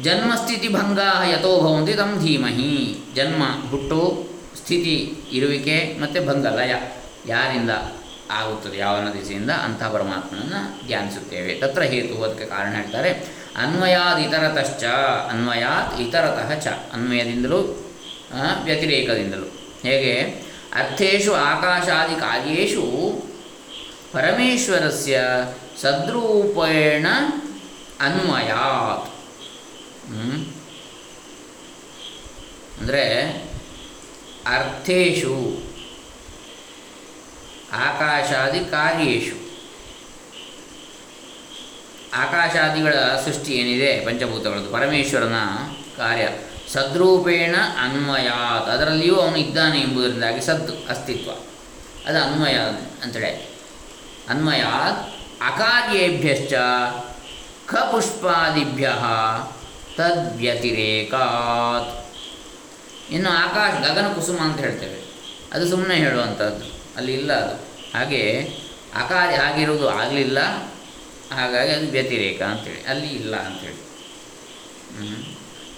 [0.00, 0.98] ಜನ್ಮಸ್ಥಿತಿ ಭಂಗ
[1.32, 2.98] ಯಥೋ ಭವಂತಿ ತಂ ಧೀಮಹಿ.
[3.14, 6.74] ಜನ್ಮ ಹುಟ್ಟು ಸ್ಥಿತಿ ಇರುವಿಕೆ ಮತ್ತು ಭಂಗ ಲಯ.
[7.26, 7.70] ಯಾರಿಂದ
[8.30, 8.78] ಆಗುತ್ತದೆ?
[8.78, 11.54] ಯಾವ ದಿಸೆಯಿಂದ ಅಂಥ ಪರಮಾತ್ಮನನ್ನು ಧ್ಯಾನಿಸುತ್ತೇವೆ.
[11.54, 13.10] ತತ್ರ ಹೇತು ಅದಕ್ಕೆ ಕಾರಣ ಹೇಳ್ತಾರೆ,
[13.56, 14.84] ಅನ್ವಯಾದ್ ಇತರತಶ್ಚ.
[15.30, 16.66] ಅನ್ವಯಾತ್ ಇತರತಃ ಚ.
[16.92, 17.90] ಅನ್ವಯದಿಂದಲೂ
[18.64, 19.46] ವ್ಯತಿರೇಕದಿಂದಲೂ.
[19.82, 20.20] ಹೇಗೆ?
[20.74, 23.22] ಅರ್ಥೇಶು ಆಕಾಶಾದಿ ಕಾರ್ಯು
[24.12, 25.20] ಪರಮೇಶ್ವರಸ್ಯ
[25.82, 27.06] ಸದ್ರೂಪೇಣ
[28.00, 29.11] ಅನ್ವಯಾತ್.
[32.80, 33.30] ಅಂದರೆ
[34.46, 35.62] ಅರ್ಥೇಶು
[37.72, 39.42] ಆಕಾಶಾದಿ ಕಾರ್ಯೇಶು
[42.14, 44.04] ಆಕಾಶಾದಿಗಳ ಸೃಷ್ಟಿ ಏನಿದೆ?
[44.04, 44.70] ಪಂಚಭೂತಗಳದ್ದು.
[44.70, 45.34] ಪರಮೇಶ್ವರನ
[45.96, 46.28] ಕಾರ್ಯ.
[46.72, 48.70] ಸದ್ರೂಪೇಣ ಅನ್ವಯಾತ್.
[48.70, 51.30] ಅದರಲ್ಲಿಯೂ ಅವನು ಇದ್ದಾನೆ ಎಂಬುದರಿಂದಾಗಿ ಸದ್ ಅಸ್ತಿತ್ವ.
[52.06, 52.54] ಅದು ಅನ್ವಯ
[53.02, 53.52] ಅಂತೇಳಿ.
[54.28, 56.52] ಅನ್ವಯಾತ್ ಅಕಾರ್ಯೇಭ್ಯಶ್ಚ
[57.66, 58.88] ಖಪುಷ್ಪಾದಿಭ್ಯ
[59.96, 62.06] ತದ್ವ್ಯತಿರೇಕಾತ್.
[63.12, 65.04] ಇನ್ನು ಆಕಾಶ, ಗಗನ ಕುಸುಮ ಅಂತ ಹೇಳ್ತೇವೆ.
[65.52, 66.72] ಅದು ಸುಮ್ಮನೆ ಹೇಳುವಂಥದ್ದು.
[66.96, 67.68] ಅಲ್ಲಿ ಇಲ್ಲ ಅದು.
[67.98, 68.48] ಹಾಗೆ
[68.94, 70.70] ಆಕಾಶ ಆಗಿರುವುದು ಆಗಲಿಲ್ಲ.
[71.32, 72.88] ಹಾಗಾಗಿ ಅದು ವ್ಯತಿರೇಕ ಅಂತೇಳಿ.
[72.88, 73.82] ಅಲ್ಲಿ ಇಲ್ಲ ಅಂಥೇಳಿ.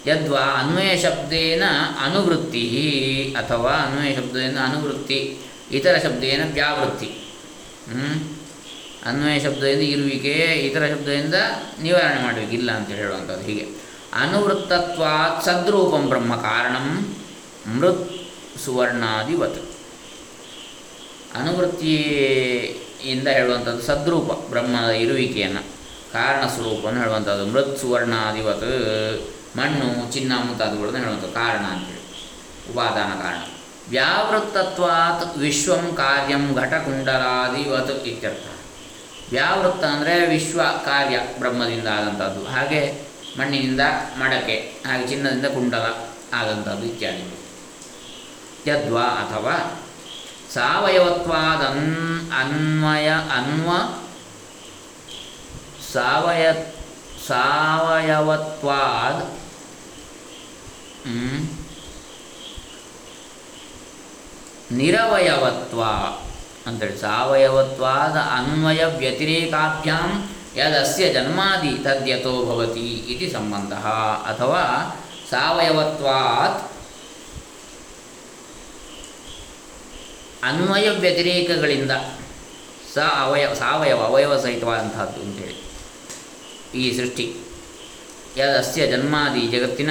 [0.07, 1.63] ಯದ್ವಾ ಅನ್ವಯ ಶಬ್ದೇನ
[1.99, 5.37] ಅನುವೃತ್ತಿ ಅಥವಾ ಅನ್ವಯ ಶಬ್ದದಿಂದ ಅನುವೃತ್ತಿ,
[5.71, 7.33] ಇತರ ಶಬ್ದೇನ ವ್ಯಾವೃತ್ತಿ?
[9.05, 11.35] ಅನ್ವಯ ಶಬ್ದದಿಂದ ಇರುವಿಕೆ, ಇತರ ಶಬ್ದದಿಂದ
[11.81, 13.85] ನಿವಾರಣೆ ಮಾಡಬೇಕಿಲ್ಲ ಅಂತ ಹೇಳುವಂಥದ್ದು ಹೀಗೆ.
[14.13, 17.15] ಅನುವೃತ್ತತ್ವಾತ್ ಸದ್ರೂಪಂ ಬ್ರಹ್ಮ ಕಾರಣಂ
[17.77, 18.11] ಮೃತ್
[18.65, 19.71] ಸುವರ್ಣಾದಿವತ್
[21.35, 25.61] ಅನುವೃತ್ತಿಯಿಂದ ಹೇಳುವಂಥದ್ದು ಸದ್ರೂಪ ಬ್ರಹ್ಮದ ಇರುವಿಕೆಯನ್ನು.
[26.13, 28.63] ಕಾರಣ ಸ್ವರೂಪವನ್ನು ಹೇಳುವಂಥದ್ದು ಮೃತ್ ಸುವರ್ಣಾದಿವತ್
[29.57, 32.05] ಮಣ್ಣು, ಚಿನ್ನ ಮುಂತಾದವುಗಳನ್ನು ಹೇಳುವಂಥದ್ದು ಕಾರಣ ಅಂತೇಳಿ.
[32.71, 33.37] ಉಪಾದಾನ ಕಾರಣ.
[33.89, 38.43] ವ್ಯಾವೃತ್ತತ್ವಾತ್ ವಿಶ್ವಂ ಕಾರ್ಯಂ ಘಟಕುಂಡಲಾದಿವತ್ ಇತ್ಯರ್ಥ.
[39.29, 42.45] ವ್ಯಾವೃತ್ತ ಅಂದರೆ ವಿಶ್ವ ಕಾರ್ಯ ಬ್ರಹ್ಮದಿಂದ ಆದಂಥದ್ದು.
[42.45, 43.07] ಹಾಗೆ
[43.39, 43.83] ಮಣ್ಣಿನಿಂದ
[44.19, 45.85] ಮಡಕೆ, ಹಾಗೆ ಚಿನ್ನದಿಂದ ಕುಂಡಲ
[46.33, 47.23] ಆದಂಥದ್ದು ಇತ್ಯಾದಿ.
[48.69, 49.55] ಯದ್ವಾ ಅಥವಾ
[50.53, 51.61] ಸಾವಯವತ್ವಾದ
[52.39, 53.69] ಅನ್ವಯ, ಅನ್ವ
[55.93, 56.45] ಸಾವಯ
[57.27, 59.21] ಸಾವಯವತ್ವಾದ್
[64.71, 65.81] ನಿರವಯವತ್ವ
[66.69, 66.97] ಅಂತೇಳಿ.
[67.01, 70.11] ಸಾವಯವತ್ವಾದ ಅನ್ವಯ ವ್ಯತಿರೇಕಾಭ್ಯಾಂ
[70.57, 73.73] ಯದಸ್ಯ ಜನ್ಮಾದಿ ತದ್ಯತೋ ಭವತಿ ಇತಿ ಸಂಬಂಧ
[74.31, 74.61] ಅಥವಾ
[75.29, 76.59] ಸಾವಯವತ್ವಾತ್
[80.43, 81.91] ಅನ್ವಯ ವ್ಯತಿರೇಕಗಳಿಂದ
[82.93, 85.55] ಸ ಅವಯವ ಸಾವಯವ ಅವಯವ ಸಹಿತವಾದಂತಹದ್ದು ಅಂತೇಳಿ
[86.81, 87.25] ಈ ಸೃಷ್ಟಿ.
[88.37, 89.89] ಯದಸ್ಯ ಜನ್ಮಾದಿ ಜಗತ್ತಿನ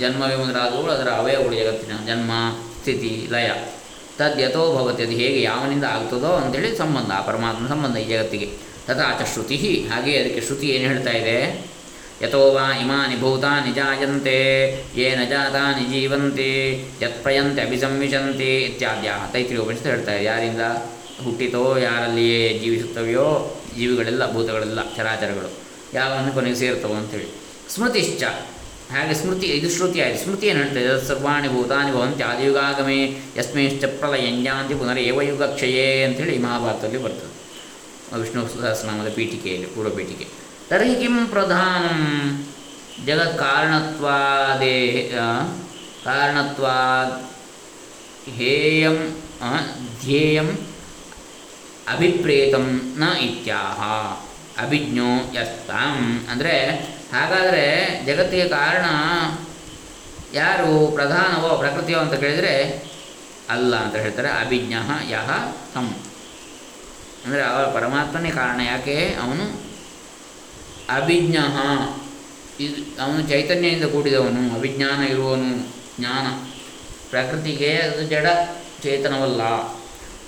[0.00, 2.30] ಜನ್ಮವೇ ಮೊದಲಾದವುಗಳು ಅದರ ಅವಯವಗಳು ಜಗತ್ತಿನ ಜನ್ಮ,
[2.78, 3.50] ಸ್ಥಿತಿ, ಲಯ.
[4.18, 8.48] ತದ್ಯಥೋ ಭವತಿ, ಅದು ಹೇಗೆ ಯಾವನಿಂದ ಆಗ್ತದೋ ಅಂತೇಳಿ ಸಂಬಂಧ ಪರಮಾತ್ಮ ಸಂಬಂಧ ಈ ಜಗತ್ತಿಗೆ.
[8.88, 9.56] ತಥಾಚ ಶ್ರುತಿ.
[9.90, 11.66] ಹಾಗೆ ಅದಕ್ಕೆ ಶ್ರುತಿ ಏನು ಹೇಳ್ತಾ ಇದೆ?
[12.22, 14.36] ಯಥೋ ವಾ ಇಮಾನಿ ಭೂತಾನಿ ಜಾಯಂತೆ
[14.96, 16.48] ಯೇನ ಜಾತಾನಿ ಜೀವಂತೆ
[17.02, 19.10] ಯತ್ಪ್ರಯಂತೆ ಅಭಿಸಂವಿಶಂತೆ ಇತ್ಯಾದ್ಯ.
[19.32, 20.60] ತೈತ್ರಿ ಉಪನಿಷತ್ತು ಹೇಳ್ತಾ ಇದೆ, ಯಾರಿಂದ?
[21.24, 25.50] ಹುಟ್ಟಿತೋ, ಯಾರಲ್ಲಿಯೇ ಜೀವಿಸುತ್ತವೆಯೋ, ಜೀವಿಗಳೆಲ್ಲ, ಭೂತಗಳೆಲ್ಲ, ಚರಾಚರಗಳು
[25.94, 27.28] ಯಾವನ್ನು ಕೊನೆಗೆ ಸೇರ್ತವೋ ಅಂತೇಳಿ.
[27.74, 28.22] ಸ್ಮೃತಿಶ್ಚ.
[28.92, 30.24] ಹಾಗೆ ಸ್ಮೃತಿ, ಇದು ಶ್ರುತಿ ಆಯಿತು.
[30.24, 37.37] ಸ್ಮೃತಿ ಏನು ಹೇಳ್ತದೆ ಸರ್ವಾಣಿ ಭೂತಾನಿ ಭವಂತಿ ಆದಿಯುಗಾಗಮೇ, ಯಸ್ಮಿಶ್ಚ ಪ್ರಲಯಂಜಾಂತಿ ಪುನರೇವ ಯುಗಕ್ಷಯೇ ಅಂಥೇಳಿ ಮಹಾಭಾರತದಲ್ಲಿ ಬರ್ತದೆ.
[38.16, 40.26] ವಿಷ್ಣು ಸಹಸ್ರನಾಮದ ಪೀಠಿಕೆಯಲ್ಲಿ, ಪೂರ್ವ ಪೀಠಿಕೆ.
[40.68, 42.00] ತರ್ಹಿ ಕಿಂ ಪ್ರಧಾನಂ?
[43.06, 44.78] ಜಗತ್ ಕಾರಣತ್ವಾದೇ
[46.04, 47.16] ಕಾರಣತ್ವಾದ್
[48.30, 48.96] ಹೇಯಂ
[50.02, 50.48] ಧ್ಯೇಯಂ,
[51.88, 53.80] ಅಭಿಪ್ರೇತಂ ನ ಇತ್ಯಾಹ,
[54.62, 56.26] ಅಭಿಜ್ಞೋ ಯಸ್ತಾಂ.
[56.30, 56.56] ಅಂದರೆ,
[57.12, 57.64] ಹಾಗಾದರೆ
[58.06, 58.84] ಜಗತ್ತಿಗೆ ಕಾರಣ
[60.34, 62.54] ಯಾರು, ಪ್ರಧಾನವೋ ಪ್ರಕೃತಿಯೋ ಅಂತ ಕೇಳಿದರೆ
[63.50, 64.28] ಅಲ್ಲ ಅಂತ ಹೇಳ್ತಾರೆ.
[64.28, 64.74] ಅಭಿಜ್ಞ
[65.10, 65.30] ಯಹ
[67.28, 68.60] ಅಂದರೆ ಅವರ ಪರಮಾತ್ಮನೇ ಕಾರಣ.
[68.72, 68.94] ಯಾಕೆ?
[69.22, 69.46] ಅವನು
[70.98, 71.36] ಅಭಿಜ್ಞ
[72.64, 75.50] ಇದು ಅವನು ಚೈತನ್ಯದಿಂದ ಕೂಡಿದವನು, ಅಭಿಜ್ಞಾನ ಇರುವವನು
[75.98, 76.26] ಜ್ಞಾನ.
[77.10, 78.26] ಪ್ರಕೃತಿಗೆ ಅದು ಜಡ
[78.84, 79.42] ಚೇತನವಲ್ಲ.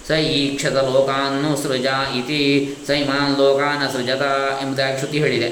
[0.09, 1.89] ಸ ಈಕ್ಷತ ಲೋಕಾನ್ನು ಸೃಜ
[2.21, 2.43] ಇತಿ,
[2.87, 4.25] ಸ ಇಮಾನ್ ಲೋಕಾನ ಸೃಜತ
[4.63, 5.51] ಎಂಬುದಾಗಿ ಶ್ರುತಿ ಹೇಳಿದೆ.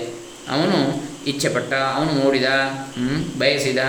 [0.55, 0.79] ಅವನು
[1.33, 2.49] ಇಚ್ಛೆಪಟ್ಟ, ಅವನು ನೋಡಿದ
[3.43, 3.81] ಬಯಸಿದ,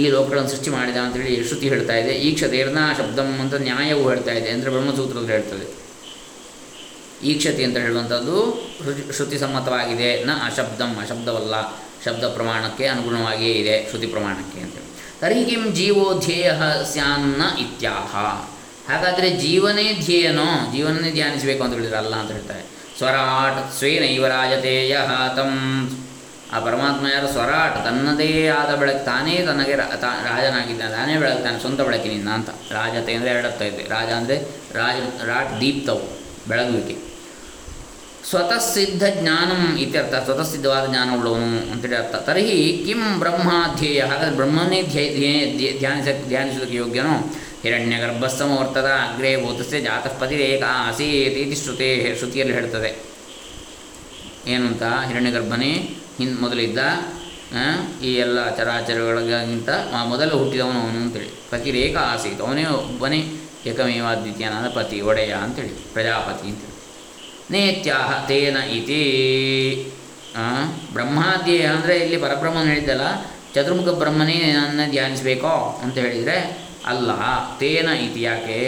[0.00, 2.14] ಈ ಲೋಕಗಳನ್ನು ಸೃಷ್ಟಿ ಮಾಡಿದ ಅಂತೇಳಿ ಶ್ರುತಿ ಹೇಳ್ತಾ ಇದೆ.
[2.28, 4.50] ಈಕ್ಷತೇರ್ನ ಶಬ್ದಂ ಅಂತ ನ್ಯಾಯವೂ ಹೇಳ್ತಾ ಇದೆ.
[4.50, 5.66] ಅಂದರೆ ಬ್ರಹ್ಮಸೂತ್ರದಲ್ಲಿ ಹೇಳ್ತದೆ.
[7.30, 8.36] ಈಕ್ಷತಿ ಅಂತ ಹೇಳುವಂಥದ್ದು
[9.16, 11.54] ಶ್ರುತಿ ಸಮ್ಮತವಾಗಿದೆ ನ ಅಶಬ್ದಂ, ಅಶಬ್ದವಲ್ಲ.
[12.04, 14.88] ಶಬ್ದ ಪ್ರಮಾಣಕ್ಕೆ ಅನುಗುಣವಾಗಿಯೇ ಇದೆ ಶ್ರುತಿ ಪ್ರಮಾಣಕ್ಕೆ ಅಂತೇಳಿ
[15.20, 16.50] ತರ್ಹಿ ಕಿಂ ಜೀವೋ ಧ್ಯೇಯ
[16.92, 18.12] ಸ್ಯಾನ್ನ ಇತ್ಯಾಹ.
[18.88, 20.46] ಹಾಗಾದರೆ ಜೀವನೇ ಧ್ಯೇಯನೋ?
[20.72, 22.62] ಜೀವನನೇ ಧ್ಯಾನಿಸಬೇಕು ಅಂತ ಹೇಳಿದ್ರೆ ಅಲ್ಲ ಅಂತ ಹೇಳ್ತಾರೆ.
[22.98, 24.94] ಸ್ವರಾಟ್ ಸ್ವೇನೈವ ರಾಜತೇಯ
[25.36, 25.52] ತಂ.
[26.54, 32.50] ಆ ಪರಮಾತ್ಮ ಯಾರು ಸ್ವರಾಟ್, ತನ್ನದೇ ಆದ ಬೆಳಕು ತಾನೇ ತನಗೆ ರಾಜನಾಗಿದ್ದಾನೆ, ತಾನೇ ಬೆಳಗ್ತಾನೆ, ಸ್ವಂತ ಬೆಳಕಿನಿಂದ ಅಂತ.
[32.76, 33.84] ರಾಜತೆ ಅಂದರೆ ಎರಡರ್ಥ ಇದೆ.
[33.94, 34.36] ರಾಜ ಅಂದರೆ
[34.80, 34.96] ರಾಜ
[35.30, 36.04] ರಾಟ್ ದೀಪ್ತವು,
[36.50, 36.96] ಬೆಳಗುವಿಕೆ.
[38.28, 42.14] ಸ್ವತಃ ಸಿದ್ಧ ಜ್ಞಾನಂ ಇತ್ಯರ್ಥ ಸ್ವತಃ ಸಿದ್ಧವಾದ ಜ್ಞಾನವುಳ್ಳವನು ಅಂತೇಳಿ ಅರ್ಥ.
[42.28, 47.14] ತರ್ಹಿ ಕಿಂ ಬ್ರಹ್ಮಾಧ್ಯೇಯ ಹಾಗಾದರೆ ಬ್ರಹ್ಮನೇ ಧ್ಯೇಯ ಧ್ಯಾನಿಸ ಧ್ಯಾನಿಸೋದಕ್ಕೆ ಯೋಗ್ಯನೋ?
[47.62, 52.90] ಹಿರಣ್ಯಗರ್ಭಸ್ಸಮವರ್ತದ ಅಗ್ರೇ ಭೂತಸ್ಯ ಜಾತಃಪತಿರೇಕ ಆಸೀತ್ ಇತಿ ಶ್ರುತಿ, ಶ್ರುತಿಯಲ್ಲಿ ಹೇಳ್ತದೆ.
[54.52, 55.72] ಏನು ಅಂತ ಹಿರಣ್ಯಗರ್ಭನೇ
[56.18, 56.78] ಹಿಂದ್ ಮೊದಲಿದ್ದ
[58.02, 59.70] ಈ ಎಲ್ಲ ಚರಾಚರಗಳಿಗಿಂತ
[60.12, 61.30] ಮೊದಲು ಹುಟ್ಟಿದವನು ಅವನು ಅಂತೇಳಿ.
[61.50, 63.20] ಪತಿರೇಕ ಆಸೀತ್, ಅವನೇ ಒಬ್ಬನೇ
[63.70, 66.46] ಏಕಮೇವಾದ್ವಿತೀಯನಾದ ಪತಿ, ಒಡೆಯ ಅಂತೇಳಿ, ಪ್ರಜಾಪತಿ
[67.52, 69.04] ನೇತ್ಯಾಹ ತೇನ ಇತಿ.
[70.94, 73.06] ಬ್ರಹ್ಮಾದ್ಯೇಯ ಅಂದರೆ ಇಲ್ಲಿ ಪರಬ್ರಹ್ಮನ ಹೇಳಿದ್ದಲ್ಲ,
[73.54, 76.36] ಚತುರ್ಮುಖ ಬ್ರಹ್ಮನೇ ನನ್ನ ಧ್ಯಾನಿಸಬೇಕೋ ಅಂತ ಹೇಳಿದರೆ
[76.90, 77.10] ಅಲ್ಲ,
[77.60, 78.60] ತೇನ ಇತಿ ಯಾಕೆ?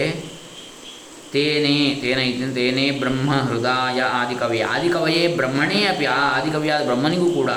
[1.32, 7.50] ತೇನೇ, ತೇನ ಇತಿ ತೇನೇ ಬ್ರಹ್ಮ ಹೃದಯ ಆದಿಕವಿ ಆದಿಕವಯೇ ಬ್ರಹ್ಮಣೇ ಅಪಿ, ಆ ಆದಿಕವಿಯಾದ ಬ್ರಹ್ಮನಿಗೂ ಕೂಡ,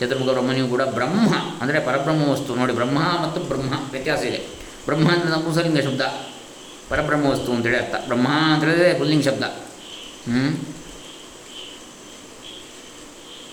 [0.00, 1.28] ಚತುರ್ಮುಖ ಬ್ರಹ್ಮನಿಗೂ ಕೂಡ ಬ್ರಹ್ಮ
[1.62, 2.50] ಅಂದರೆ ಪರಬ್ರಹ್ಮ ವಸ್ತು.
[2.60, 4.40] ನೋಡಿ, ಬ್ರಹ್ಮ ಮತ್ತು ಬ್ರಹ್ಮ ವ್ಯತ್ಯಾಸ ಇದೆ.
[4.88, 6.02] ಬ್ರಹ್ಮ ಅಂದರೆ ನಪುಂಸಲಿಂಗ ಶಬ್ದ,
[6.90, 7.96] ಪರಬ್ರಹ್ಮ ವಸ್ತು ಅಂತೇಳಿ ಅರ್ಥ.
[8.10, 9.44] ಬ್ರಹ್ಮ ಅಂತ ಹೇಳಿದ್ರೆ ಪುಲ್ಲಿಂಗ ಶಬ್ದ.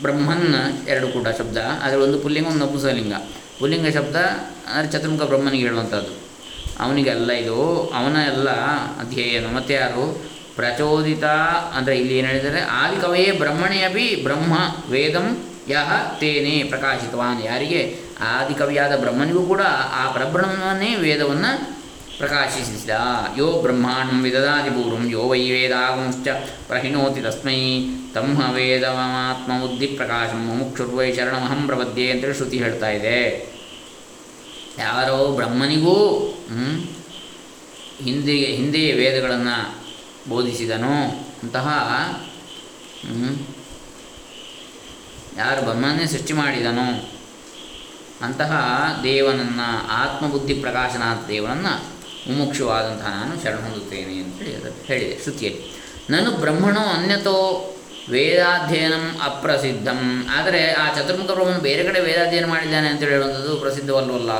[0.03, 0.47] ಬ್ರಹ್ಮನ್
[0.87, 3.13] ಎರಡು ಕೂಡ ಶಬ್ದ ಆದರೆ ಒಂದು ಪುಲ್ಲಿಂಗ, ಒಂದು ನಪುಂಸಲಿಂಗ
[3.59, 4.15] ಪುಲ್ಲಿಂಗ ಶಬ್ದ
[4.67, 6.13] ಅಂದರೆ ಚತುರ್ಮುಖ ಬ್ರಹ್ಮನಿಗೆ ಹೇಳುವಂಥದ್ದು
[6.83, 7.57] ಅವನಿಗೆಲ್ಲ ಇದು,
[7.99, 8.49] ಅವನ ಎಲ್ಲ
[9.01, 9.47] ಅಧ್ಯಯನ.
[9.57, 10.05] ಮತ್ತು ಯಾರು?
[10.55, 11.25] ಪ್ರಚೋದಿತ,
[11.77, 14.53] ಅಂದರೆ ಇಲ್ಲಿ ಏನು ಹೇಳಿದರೆ ಆದಿಕವಯೇ ಬ್ರಹ್ಮಣೇ ಅಭಿ ಬ್ರಹ್ಮ
[14.89, 15.27] ವೇದಂ
[15.69, 17.45] ಯಹ ತೇನೇ ಪ್ರಕಾಶಿತವಾನ್.
[17.45, 17.81] ಯಾರಿಗೆ?
[18.33, 19.61] ಆದಿಕವಿಯಾದ ಬ್ರಹ್ಮನಿಗೂ ಕೂಡ
[20.01, 21.74] ಆ ಪರಬ್ರಹ್ಮನೇ ವೇದವನ್ನು
[22.17, 22.89] ಪ್ರಕಾಶಿಸಿದ
[23.37, 26.27] ಯೋ ಬ್ರಹ್ಮಾಂಡಂ ವಿದದಾತಿ ಪೂರ್ವಂ ಯೋ ವೈ ವೇದಾಗುಂಶ್ಚ
[26.67, 33.49] ಪ್ರಹಿಣೋತಿ ತಸ್ಮೈ ತಮ್ಮ ವೇದಮಾತ್ಮ ಬುದ್ಧಿ ಪ್ರಕಾಶಂ ಮುಕ್ಷುರ್ವೈ ಶರಣಮಹಂ ಪ್ರಪದ್ಯೆ ಅಂತೇಳಿ ಶ್ರುತಿ ಹೇಳ್ತಾ ಇದೆ
[34.77, 36.19] ಯಾರೋ ಬ್ರಹ್ಮನಿಗೂ
[38.03, 39.75] ಹಿಂದಿಗೆ ಹಿಂದೆಯೇ ವೇದಗಳನ್ನು
[40.29, 40.95] ಬೋಧಿಸಿದನು
[41.43, 41.67] ಅಂತಹ
[45.37, 47.15] ಯಾರು ಬ್ರಹ್ಮನೇ ಸೃಷ್ಟಿ ಮಾಡಿದನು?
[48.21, 48.51] ಅಂತಹ
[49.03, 51.94] ದೇವನನ್ನು, ಆತ್ಮಬುದ್ಧಿ ಪ್ರಕಾಶನಾಥ ದೇವನನ್ನು
[52.27, 55.63] ಮುಮುಕ್ಷುವಾದಂತಹ ನಾನು ಶರಣ ಹೊಂದುತ್ತೇನೆ ಅಂತೇಳಿ ಅದು ಹೇಳಿದೆ ಶ್ರುತಿಯಲ್ಲಿ.
[56.13, 57.37] ನಾನು ಬ್ರಹ್ಮಣೋ ಅನ್ಯತೋ
[58.13, 60.01] ವೇದಾಧ್ಯಯನಂ ಅಪ್ರಸಿದ್ಧಂ.
[60.37, 64.33] ಆದರೆ ಆ ಚತುರ್ಮುಖ ಬ್ರಹ್ಮನು ಬೇರೆ ಕಡೆ ವೇದಾಧ್ಯಯನ ಮಾಡಿದ್ದಾನೆ ಅಂತೇಳಿ ಹೇಳುವಂಥದ್ದು ಪ್ರಸಿದ್ಧವಲ್ವಲ್ಲ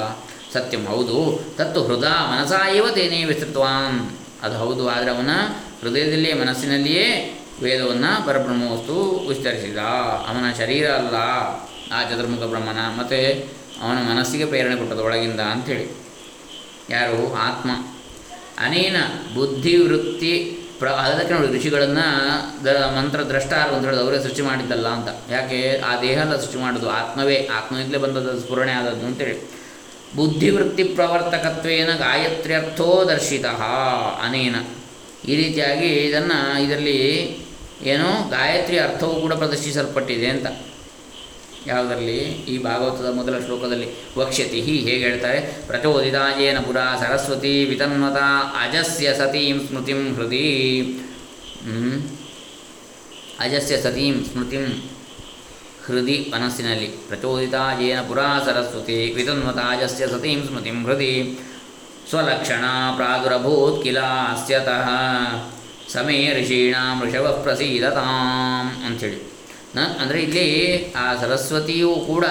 [0.53, 1.17] ಸತ್ಯಂ, ಹೌದು.
[1.57, 3.97] ತತ್ತು ಹೃದಯ ಮನಸಾ ಇವ ತೇನೇ ವಿಸ್ತೃತವಾನ್
[4.45, 5.31] ಅದು ಹೌದು, ಆದರೆ ಅವನ
[5.81, 7.07] ಹೃದಯದಲ್ಲಿಯೇ ಮನಸ್ಸಿನಲ್ಲಿಯೇ
[7.63, 8.95] ವೇದವನ್ನು ಪರಬ್ರಹ್ಮವಸ್ತು
[9.29, 9.81] ವಿಸ್ತರಿಸಿದ.
[10.29, 11.15] ಅವನ ಶರೀರ ಅಲ್ಲ
[11.95, 12.79] ಆ ಚತುರ್ಮುಖ ಬ್ರಹ್ಮನ.
[12.99, 13.19] ಮತ್ತು
[13.83, 15.85] ಅವನ ಮನಸ್ಸಿಗೆ ಪ್ರೇರಣೆ ಕೊಟ್ಟದೊಳಗಿಂದ ಒಳಗಿಂದ ಅಂಥೇಳಿ
[16.89, 17.33] ಯಾರು?
[17.33, 17.71] ಆತ್ಮ.
[18.59, 18.95] ಅನೇನ
[19.33, 22.07] ಬುದ್ಧಿವೃತ್ತಿ ಪ್ರ, ಅದಕ್ಕೆ ನೋಡಿ ಋಷಿಗಳನ್ನು
[22.65, 25.31] ದ, ಮಂತ್ರ ದ್ರಷ್ಟಾರು ಅಂತ ಹೇಳೋದು ಅವರೇ ಸೃಷ್ಟಿ ಮಾಡಿದ್ದಲ್ಲ ಅಂತ.
[25.31, 25.79] ಯಾಕೆ?
[25.79, 27.49] ಆ ದೇಹ ಎಲ್ಲ ಸೃಷ್ಟಿ ಮಾಡೋದು ಆತ್ಮವೇ.
[27.53, 29.65] ಆತ್ಮದಿಂದಲೇ ಬಂದದ್ದು ಸ್ಫುರಣೆ ಆದದ್ದು ಅಂತೇಳಿ
[30.15, 33.45] ಬುದ್ಧಿವೃತ್ತಿ ಪ್ರವರ್ತಕತ್ವೇನ ಗಾಯತ್ರ್ಯರ್ಥೋ ದರ್ಶಿತ
[34.25, 34.55] ಅನೇನ.
[35.27, 36.99] ಈ ರೀತಿಯಾಗಿ ಇದನ್ನು ಇದರಲ್ಲಿ
[37.83, 40.45] ಏನು ಗಾಯತ್ರಿ ಅರ್ಥವೂ ಕೂಡ ಪ್ರದರ್ಶಿಸಲ್ಪಟ್ಟಿದೆ ಅಂತ.
[41.67, 42.17] ಯಾವುದರಲ್ಲಿ?
[42.51, 45.39] ಈ ಭಾಗವತದ ಮೊದಲ ಶ್ಲೋಕದಲ್ಲಿ, ವಕ್ಷ್ಯತಿ ಹೇಗೆ ಹೇಳ್ತಾರೆ.
[45.67, 48.19] ಪ್ರಚೋದಿತಾಯೇನ ಪುರಾ ಸರಸ್ವತಿ ವಿತನ್ವತ
[48.62, 50.45] ಅಜಸ್ಯ ಸತೀಂ ಸ್ಮೃತಿಂ ಹೃದಿ
[53.39, 54.65] ಅಜಸ್ಯ ಸತೀಂ ಸ್ಮೃತಿಂ
[55.86, 56.88] ಹೃದಿ ಮನಸ್ಸಿನಲ್ಲಿ.
[56.88, 61.13] ಪ್ರಚೋದಿತಾಯೇನ ಪುರಾ ಸರಸ್ವತಿ ವಿತನ್ವತ ಅಜಸ್ಯ ಸತೀಂ ಸ್ಮೃತಿಂ ಹೃದಿ
[62.10, 62.65] ಸ್ವಲಕ್ಷಣ
[63.84, 64.88] ಕಿಲಾ ಅಸ್ಯತಃ
[65.93, 69.34] ಸಮೇ ಋಷೀಣಾಂ ಋಷಭ ಪ್ರಸೀದತಾಂ ಅಂಥೇಳಿ.
[69.75, 70.47] ನ, ಅಂದರೆ ಇಲ್ಲಿ
[70.93, 72.25] ಆ ಸರಸ್ವತಿಯೂ ಕೂಡ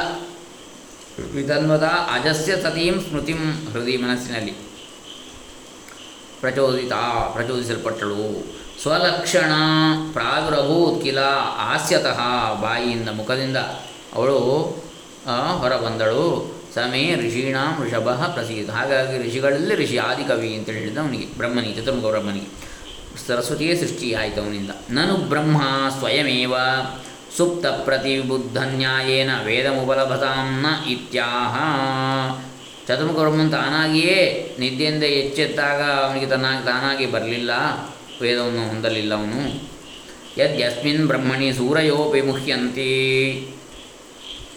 [1.32, 3.40] ವಿಧನ್ವದ ಅಜಸ್ಯ ಸತೀಂ ಸ್ಮೃತಿಂ
[3.72, 4.54] ಹೃದಯ ಮನಸ್ಸಿನಲ್ಲಿ
[6.40, 6.94] ಪ್ರಚೋದಿತ,
[7.34, 8.24] ಪ್ರಚೋದಿಸಲ್ಪಟ್ಟಳು.
[8.82, 9.52] ಸ್ವಲಕ್ಷಣ
[10.12, 11.20] ಪ್ರಾದುರಭೂತ್ ಕಿಲ
[11.60, 12.20] ಹಾಸ್ಯತಃ
[12.62, 13.58] ಬಾಯಿಯಿಂದ ಮುಖದಿಂದ
[14.14, 14.40] ಅವಳು
[15.60, 16.26] ಹೊರಬಂದಳು.
[16.74, 22.48] ಸಮೇ ಋಷೀಣಾಂ ಋಷಭ ಪ್ರಸೀದ ಹಾಗಾಗಿ ಋಷಿಗಳಲ್ಲಿ ಋಷಿ ಆದಿಕವಿ ಅಂತ ಹೇಳಿದ ಅವನಿಗೆ ಬ್ರಹ್ಮನಿಗೆ, ಚತುರ್ಮುಖ ಬ್ರಹ್ಮನಿಗೆ.
[23.26, 25.58] ಸರಸ್ವತಿಯೇ ಸೃಷ್ಟಿಯಾಯಿತು ಅವನಿಂದ ನಾನು ಬ್ರಹ್ಮ
[25.98, 26.54] ಸ್ವಯಮೇವ.
[27.36, 31.54] ಸುಪ್ತ ಪ್ರತಿಬುದ್ಧನ್ಯಾಯೇನ ವೇದ ಮುಪಲಭತಾಂನ ಇತ್ಯಾಹ.
[32.88, 33.18] ಚತುರ್ಮುಖ
[33.50, 34.20] ತಾನಾಗಿಯೇ
[34.58, 37.50] ನಿದ್ದೆಯಿಂದ ಎಚ್ಚೆತ್ತಾಗ ಅವನಿಗೆ ತನ್ನ ತಾನಾಗಿ ಬರಲಿಲ್ಲ,
[38.22, 39.40] ವೇದವನ್ನು ಹೊಂದಲಿಲ್ಲ ಅವನು.
[40.40, 42.92] ಯದ್ಯಸ್ಮಿನ್ ಬ್ರಹ್ಮಣಿ ಸೂರಯೋಪಿ ಮುಖ್ಯಂತಿ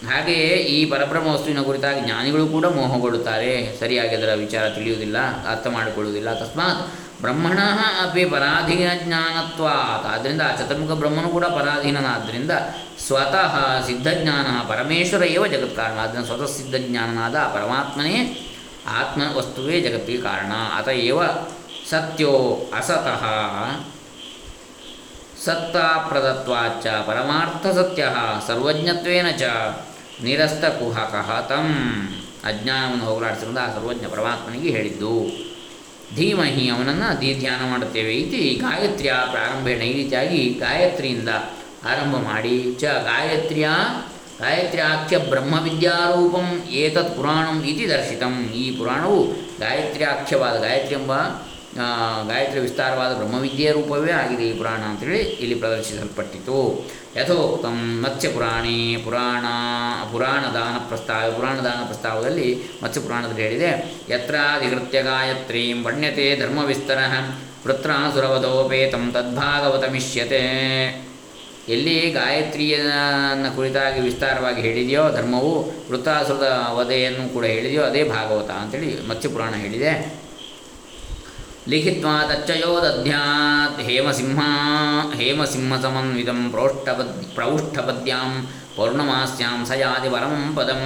[0.09, 3.79] ಹಾಗೆಯೇ ಈ ಪರಬ್ರಹ್ಮ ವಸ್ತುವಿನ ಕುರಿತಾಗಿ ಜ್ಞಾನಿಗಳು ಕೂಡ ಮೋಹಗೊಳ್ಳುತ್ತಾರೆ.
[3.79, 5.17] ಸರಿಯಾಗಿ ಅದರ ವಿಚಾರ ತಿಳಿಯುವುದಿಲ್ಲ,
[5.51, 6.33] ಅರ್ಥ ಮಾಡಿಕೊಳ್ಳುವುದಿಲ್ಲ.
[6.33, 6.81] ತಸ್ಮಾತ್
[7.21, 7.59] ಬ್ರಹ್ಮಣ
[8.03, 10.05] ಅಪಿ ಪರಾಧೀನ ಜ್ಞಾನತ್ವಾತ್.
[10.13, 12.51] ಆದ್ದರಿಂದ ಆ ಚತುರ್ಮುಖ ಬ್ರಹ್ಮನು ಕೂಡ ಪರಾಧೀನನಾದ್ದರಿಂದ
[13.07, 13.53] ಸ್ವತಃ
[13.85, 18.17] ಸಿದ್ಧಜ್ಞಾನ ಪರಮೇಶ್ವರ ಏವ ಜಗತ್ಕಾರಣ ಆದ್ದರಿಂದ ಸ್ವತಃ ಸಿದ್ಧಜ್ಞಾನನಾದ ಪರಮಾತ್ಮನೇ
[18.87, 20.51] ಆತ್ಮ ವಸ್ತುವೇ ಜಗತ್ತಿಗೆ ಕಾರಣ.
[20.77, 21.21] ಅತ ಏವ
[21.89, 22.33] ಸತ್ಯೋ
[22.73, 23.23] ಅಸತಃ
[25.45, 28.03] ಸತ್ತಾಪ್ರದತ್ವಾಚ್ಚ ಪರಮಾರ್ಥ ಸತ್ಯ
[28.47, 29.43] ಸರ್ವಜ್ಞತ್ವೇನ ಚ
[30.23, 31.67] ನಿರಸ್ತಕುಹಕಃ ತಂ.
[32.43, 35.13] ಅಜ್ಞಾನವನ್ನು ಹೋಗಲಾಡಿಸಿಕೊಂಡು ಆ ಸರ್ವಜ್ಞ ಪರಮಾತ್ಮನಿಗೆ ಹೇಳಿದ್ದು.
[36.15, 39.81] ಧೀಮಹಿ ಅವನನ್ನು ಧೀ ಧ್ಯಾನ ಮಾಡುತ್ತೇವೆ ಇತಿ ಗಾಯತ್ರಿಯ ಪ್ರಾರಂಭೇಣ.
[39.81, 41.29] ಈ ರೀತಿಯಾಗಿ ಗಾಯತ್ರಿಯಿಂದ
[41.91, 43.67] ಆರಂಭ ಮಾಡಿ ಚ ಗಾಯತ್ರಿಯ,
[44.39, 46.47] ಗಾಯತ್ರ್ಯಾಖ್ಯ ಬ್ರಹ್ಮವಿದ್ಯಾರೂಪಂ
[46.83, 48.33] ಏತತ್ ಪುರಾಣಂ ಇತಿ ದರ್ಶಿತಂ.
[48.61, 49.19] ಈ ಪುರಾಣವು
[49.59, 51.13] ಗಾಯತ್ರ್ಯಾಖ್ಯವಾದ ಗಾಯತ್ರಿ ಎಂಬ
[52.27, 56.57] ಗಾಯತ್ರಿ ವಿಸ್ತಾರವಾದ ಬ್ರಹ್ಮವಿದ್ಯೆಯ ರೂಪವೇ ಆಗಿದೆ ಈ ಪುರಾಣ ಅಂತೇಳಿ ಇಲ್ಲಿ ಪ್ರದರ್ಶಿಸಲ್ಪಟ್ಟಿತು.
[57.17, 59.45] ಯಥೋಕ್ತಂ ಮತ್ಸ್ಯಪುರಾಣಿ ಪುರಾಣ
[60.11, 62.47] ಪುರಾಣದಾನ ಪ್ರಸ್ತಾವ ಪುರಾಣದಾನ ಪ್ರಸ್ತಾವದಲ್ಲಿ
[62.83, 63.71] ಮತ್ಸ್ಯಪುರಾಣದಲ್ಲಿ ಹೇಳಿದೆ,
[64.09, 66.99] ಯತ್ರಾಧಿಕೃತ್ಯ ಗಾಯತ್ರೀಂ ವಣ್ಯತೆ ಧರ್ಮವಿಸ್ತರ
[67.65, 70.43] ವೃತ್ರಾಸುರವಧೋಪೇತಂ ತದ್ಭಾಗವತಮಿಷ್ಯತೆ.
[71.69, 75.53] ಎಲ್ಲಿ ಗಾಯತ್ರಿಯನ್ನು ಕುರಿತಾಗಿ ವಿಸ್ತಾರವಾಗಿ ಹೇಳಿದೆಯೋ, ಧರ್ಮವು
[75.89, 79.91] ವೃತ್ತಾಸುರದ ವಧೆಯನ್ನು ಕೂಡ ಹೇಳಿದೆಯೋ, ಅದೇ ಭಾಗವತ ಅಂತೇಳಿ ಮತ್ಸ್ಯಪುರಾಣ ಹೇಳಿದೆ.
[81.71, 84.39] ಲಿಖಿತ್ವಾ ತಚ್ಚಯೋ ದಧ್ಯಾತ್ ಹೇಮಸಿಂಹ
[85.15, 90.81] ಹೇಮಸಿಂಹಸಮನ್ವಿತಂ ಪ್ರೋಷ್ಠಪದ್ ಪ್ರೌಷ್ಠಪದ್ಯಾಂ ಪೌರ್ಣಮಾಸ್ಯಾಂ ಸಯಾದಿ ವರಂ ಪದಂ.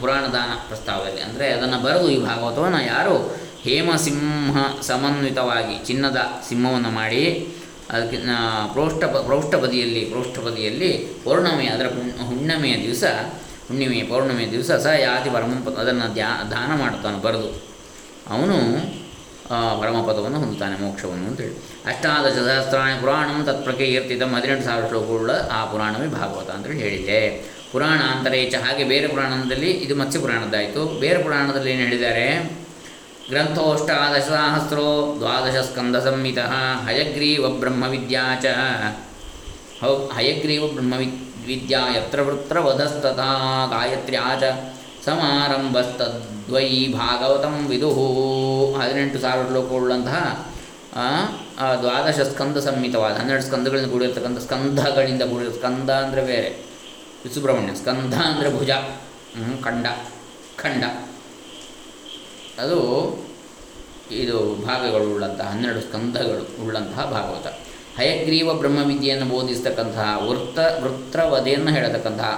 [0.00, 1.20] ಪುರಾಣದಾನ ಪ್ರಸ್ತಾವದಲ್ಲಿ.
[1.20, 3.14] ಅಂದರೆ ಅದನ್ನು ಬರೆದು ಈ ಭಾಗವತವನ್ನು ಯಾರು
[3.62, 6.16] ಹೇಮಸಿಂಹ ಸಮನ್ವಿತವಾಗಿ ಚಿನ್ನದ
[6.48, 7.22] ಸಿಂಹವನ್ನು ಮಾಡಿ
[7.90, 8.18] ಅದಕ್ಕೆ
[8.72, 10.90] ಪ್ರೋಷ್ಠ ಪ್ರೌಷ್ಠಪದಿಯಲ್ಲಿ ಪ್ರೌಷ್ಠಪದಿಯಲ್ಲಿ
[11.24, 11.86] ಪೌರ್ಣಮಿ ಅದರ
[12.26, 13.04] ಹುಣ್ಣಿಮೆಯ ದಿವಸ,
[13.68, 17.50] ಹುಣ್ಣಿಮೆಯ ಪೌರ್ಣಮಿಯ ದಿವಸ ಸ ಯಾತಿ ಪರಮಂಪ ಅದನ್ನು ದ್ಯಾ, ದಾನ ಮಾಡ್ತಾನೆ ಬರೆದು.
[18.34, 18.56] ಅವನು
[19.80, 21.54] ಪರಮಪದವನ್ನು ಹೊಂದುತ್ತಾನೆ, ಮೋಕ್ಷವನ್ನು ಅಂತೇಳಿ
[21.86, 27.20] ಅಷ್ಟಾದಶ ಸಹಸ್ರಾಣಿ ಪುರಾಣಂ ತತ್ಪ್ರಕೀರ್ತಿತಂ ಹದಿನೆಂಟು ಸಾವಿರ ಶ್ಲೋಕವುಳ್ಳ ಆ ಪುರಾಣವೇ ಭಾಗವತ ಅಂತೇಳಿ ಹೇಳಿದೆ
[27.72, 31.00] ಪುರಾಣ ಅಂತರೇಚ ಹಾಗೆ ಬೇರೆ ಪುರಾಣದಲ್ಲಿ ಇದು ಮತ್ಸ್ಯ ಪುರಾಣದ್ದಾಯಿತು.
[31.00, 32.26] ಬೇರೆ ಪುರಾಣದಲ್ಲಿ ಏನು ಹೇಳಿದ್ದಾರೆ?
[33.30, 36.38] ಗ್ರಂಥೋಷ್ಟಾದಶಸಹಸ್ರೋ ದ್ವಾದಶ ಸ್ಕಂದ ಸಂಹಿತ
[36.86, 38.46] ಹಯಗ್ರೀವ ಬ್ರಹ್ಮವಿದ್ಯಾ ಚ.
[40.16, 41.08] ಹಯಗ್ರೀವ ಬ್ರಹ್ಮವಿ
[41.46, 43.28] ವಿದ್ಯಾ ಯತ್ರ ವೃತ್ರ ವಧಸ್ತಥಾ
[43.70, 44.44] ಗಾಯತ್ರ್ಯಾ ಚ.
[45.06, 46.68] ಸಮಾರಂಭಸ್ತದ್ವೈ
[47.00, 48.06] ಭಾಗವತಂ ವಿದುಹು
[48.78, 50.20] ಹದಿನೆಂಟು ಸಾವಿರ ಶ್ಲೋಕವುಳ್ಳಂತಹ
[51.82, 56.50] ದ್ವಾದಶ ಸ್ಕಂದ ಸಂಹಿತವಾದ ಹನ್ನೆರಡು ಸ್ಕಂದಗಳಿಂದ ಕೂಡಿರ್ತಕ್ಕಂಥ ಸ್ಕಂಧಗಳಿಂದ ಕೂಡಿರೋ ಸ್ಕಂದ ಅಂದರೆ ಬೇರೆ.
[57.34, 58.70] ಸುಬ್ರಹ್ಮಣ್ಯ ಸ್ಕಂದ ಅಂದರೆ ಭುಜ
[59.66, 59.86] ಖಂಡ
[60.62, 60.84] ಖಂಡ.
[62.62, 62.78] ಅದು
[64.22, 67.46] ಇದು ಭಾಗಗಳು ಉಳ್ಳಂತಹ ಹನ್ನೆರಡು ಸ್ಕಂಧಗಳು ಉಳ್ಳಂತಹ ಭಾಗವತ.
[67.98, 72.32] ಹಯಗ್ರೀವ ಬ್ರಹ್ಮವಿದ್ಯೆಯನ್ನು ಬೋಧಿಸ್ತಕ್ಕಂತಹ ವೃತ್ತ, ವೃತ್ರವಧೆಯನ್ನು ಹೇಳತಕ್ಕಂತಹ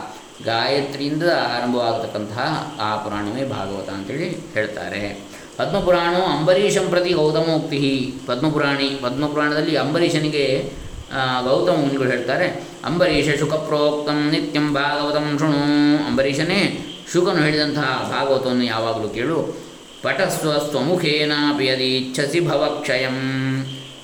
[0.44, 1.24] ಗಾಯತ್ರಿಯಿಂದ
[1.54, 2.46] ಆರಂಭವಾಗತಕ್ಕಂತಹ
[2.80, 5.30] ಆ ಪುರಾಣವೇ ಭಾಗವತ ಅಂತೇಳಿ ಹೇಳ್ತಾರೆ.
[5.58, 7.80] ಪದ್ಮಪುರಾಣ ಅಂಬರೀಷಂ ಪ್ರತಿ ಗೌತಮೋಕ್ತಿ
[8.26, 10.44] ಪದ್ಮಪುರಾಣಿ, ಪದ್ಮಪುರಾಣದಲ್ಲಿ ಅಂಬರೀಷನಿಗೆ
[11.44, 12.46] ಗೌತಮ ಮುನಿಗಳು ಹೇಳ್ತಾರೆ,
[12.84, 15.64] ಅಂಬರೀಷ ಶುಕಪ್ರೋಕ್ತಂ ನಿತ್ಯಂ ಭಾಗವತಂ ಶೃಣು.
[16.08, 16.60] ಅಂಬರೀಷನೇ
[17.12, 19.38] ಶುಕನು ಹೇಳಿದಂತಹ ಭಾಗವತವನ್ನು ಯಾವಾಗಲೂ ಕೇಳು.
[20.02, 23.18] ಪಟಸ್ವ ಸ್ವಮುಖೇನಾಪಿ ಯದಿ ಇಚ್ಛಸಿ ಭವಕ್ಷಯಂ.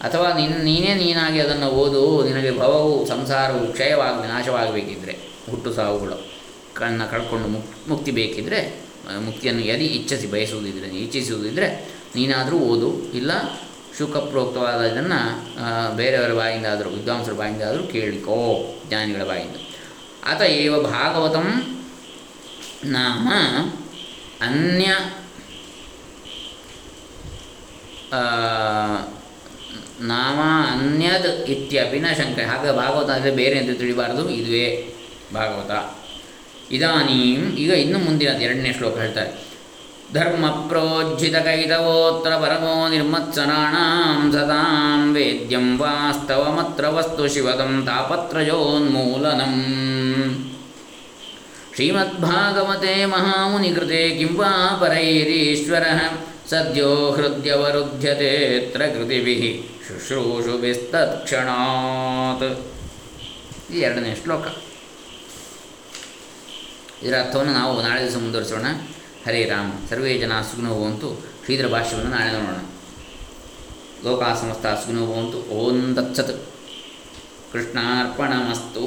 [0.06, 0.28] ಅಥವಾ
[0.66, 5.14] ನೀನೇ ನೀನಾಗಿ ಅದನ್ನು ಓದು, ನಿನಗೆ ಭವವು, ಸಂಸಾರವು ಕ್ಷಯವಾಗಿ ನಾಶವಾಗಬೇಕಿದ್ರೆ
[5.50, 6.16] ಹುಟ್ಟು ಸಾವುಗಳು.
[6.74, 8.60] ಕಣ್ಣ ಕಳ್ಕೊಂಡು ಮುಕ್ ಮುಕ್ತಿ ಬೇಕಿದ್ದರೆ
[9.24, 11.68] ಮುಕ್ತಿಯನ್ನು ಯದಿ ಇಚ್ಛಿಸಿ ಬಯಸುವುದಿದ್ರೆ ಇಚ್ಛಿಸುವುದಿದ್ದರೆ
[12.16, 12.88] ನೀನಾದರೂ ಓದು.
[13.18, 13.32] ಇಲ್ಲ,
[13.98, 15.20] ಶುಕಪ್ರೋಕ್ತವಾದ ಇದನ್ನು
[15.96, 18.36] ಬೇರೆಯವರ ಬಾಯಿಂದಾದರೂ, ವಿದ್ವಾಂಸರ ಬಾಯಿಂದಾದರೂ ಕೇಳಿಕೋ,
[18.88, 19.56] ಜ್ಞಾನಿಗಳ ಬಾಯಿಂದ.
[20.30, 21.46] ಅತ ಏವ ಭಾಗವತಂ
[22.84, 23.28] ನಾಮ
[24.40, 24.86] ಅನ್ಯ
[30.00, 30.38] ನಾಮ
[30.72, 34.24] ಅನ್ಯದ್ ಇತ್ಯಪಿ ನ ಶಂಕ ಹಾಗೆ ಭಾಗವತ ಅಂದರೆ ಬೇರೆ ಅಂತ ತಿಳಿಬಾರದು?
[34.30, 34.66] ಇದುವೇ.
[35.34, 35.84] ಭಾಗವತ.
[36.72, 39.46] ಇದಾನೀಂ, ಈಗ ಇನ್ನು ಮುಂದಿನ ಎರಡನೇ ಶ್ಲೋಕ ಹೇಳ್ತಾರೆ.
[40.14, 49.54] ಧರ್ಮ ಪ್ರೋಜ್ಜಿತ ಕೈತವೋತ್ರ ಪರಮೋ ನಿರ್ಮತ್ಸರಾಣಾಂ ಸದಾಂ ವೇದ್ಯಂ ವಾಸ್ತವಮತ್ರ ವಸ್ತು ಶಿವದಂ ತಾಪತ್ರಯೋನ್ಮೂಲನಂ.
[51.74, 55.82] ಶ್ರೀಮದ್ಭಾಗವತೆ ಮಹಾಮುನಿಕೃತೆ ಕಿಂ ವಾ ಪರೈರೀಶ್ವರ
[56.50, 62.58] ಸದ್ಯೋ ಹೃದಯವರುಧ್ಯತೆತ್ರ ಕೃತಿಭಿ ಶುಶ್ರೂಷುಭಿಸ್ತತ್ಕ್ಷಣಾತ್
[63.74, 64.65] ಈ ಎರಡನೇ ಶ್ಲೋಕ.
[67.02, 68.66] ಇದರ ಅರ್ಥವನ್ನು ನಾವು ನಾಳೆ ದಿವಸ ಮುಂದುವರಿಸೋಣ.
[69.26, 69.72] ಹರೇ ರಾಮ.
[69.90, 72.60] ಸರ್ವೇ ಜನ ಸುಗ್ನೋವಂತು ಶ್ರೀಧರ ಭಾಷ್ಯವನ್ನು ನಾಳೆ ನೋಡೋಣ.
[74.10, 76.46] ಲೋಕಾ ಸಮಸ್ತ ಸುಗ್ನೋವಂತು ಓಂ ದತ್ಸತ್
[77.52, 78.86] ಕೃಷ್ಣಾರ್ಪಣಮಸ್ತು.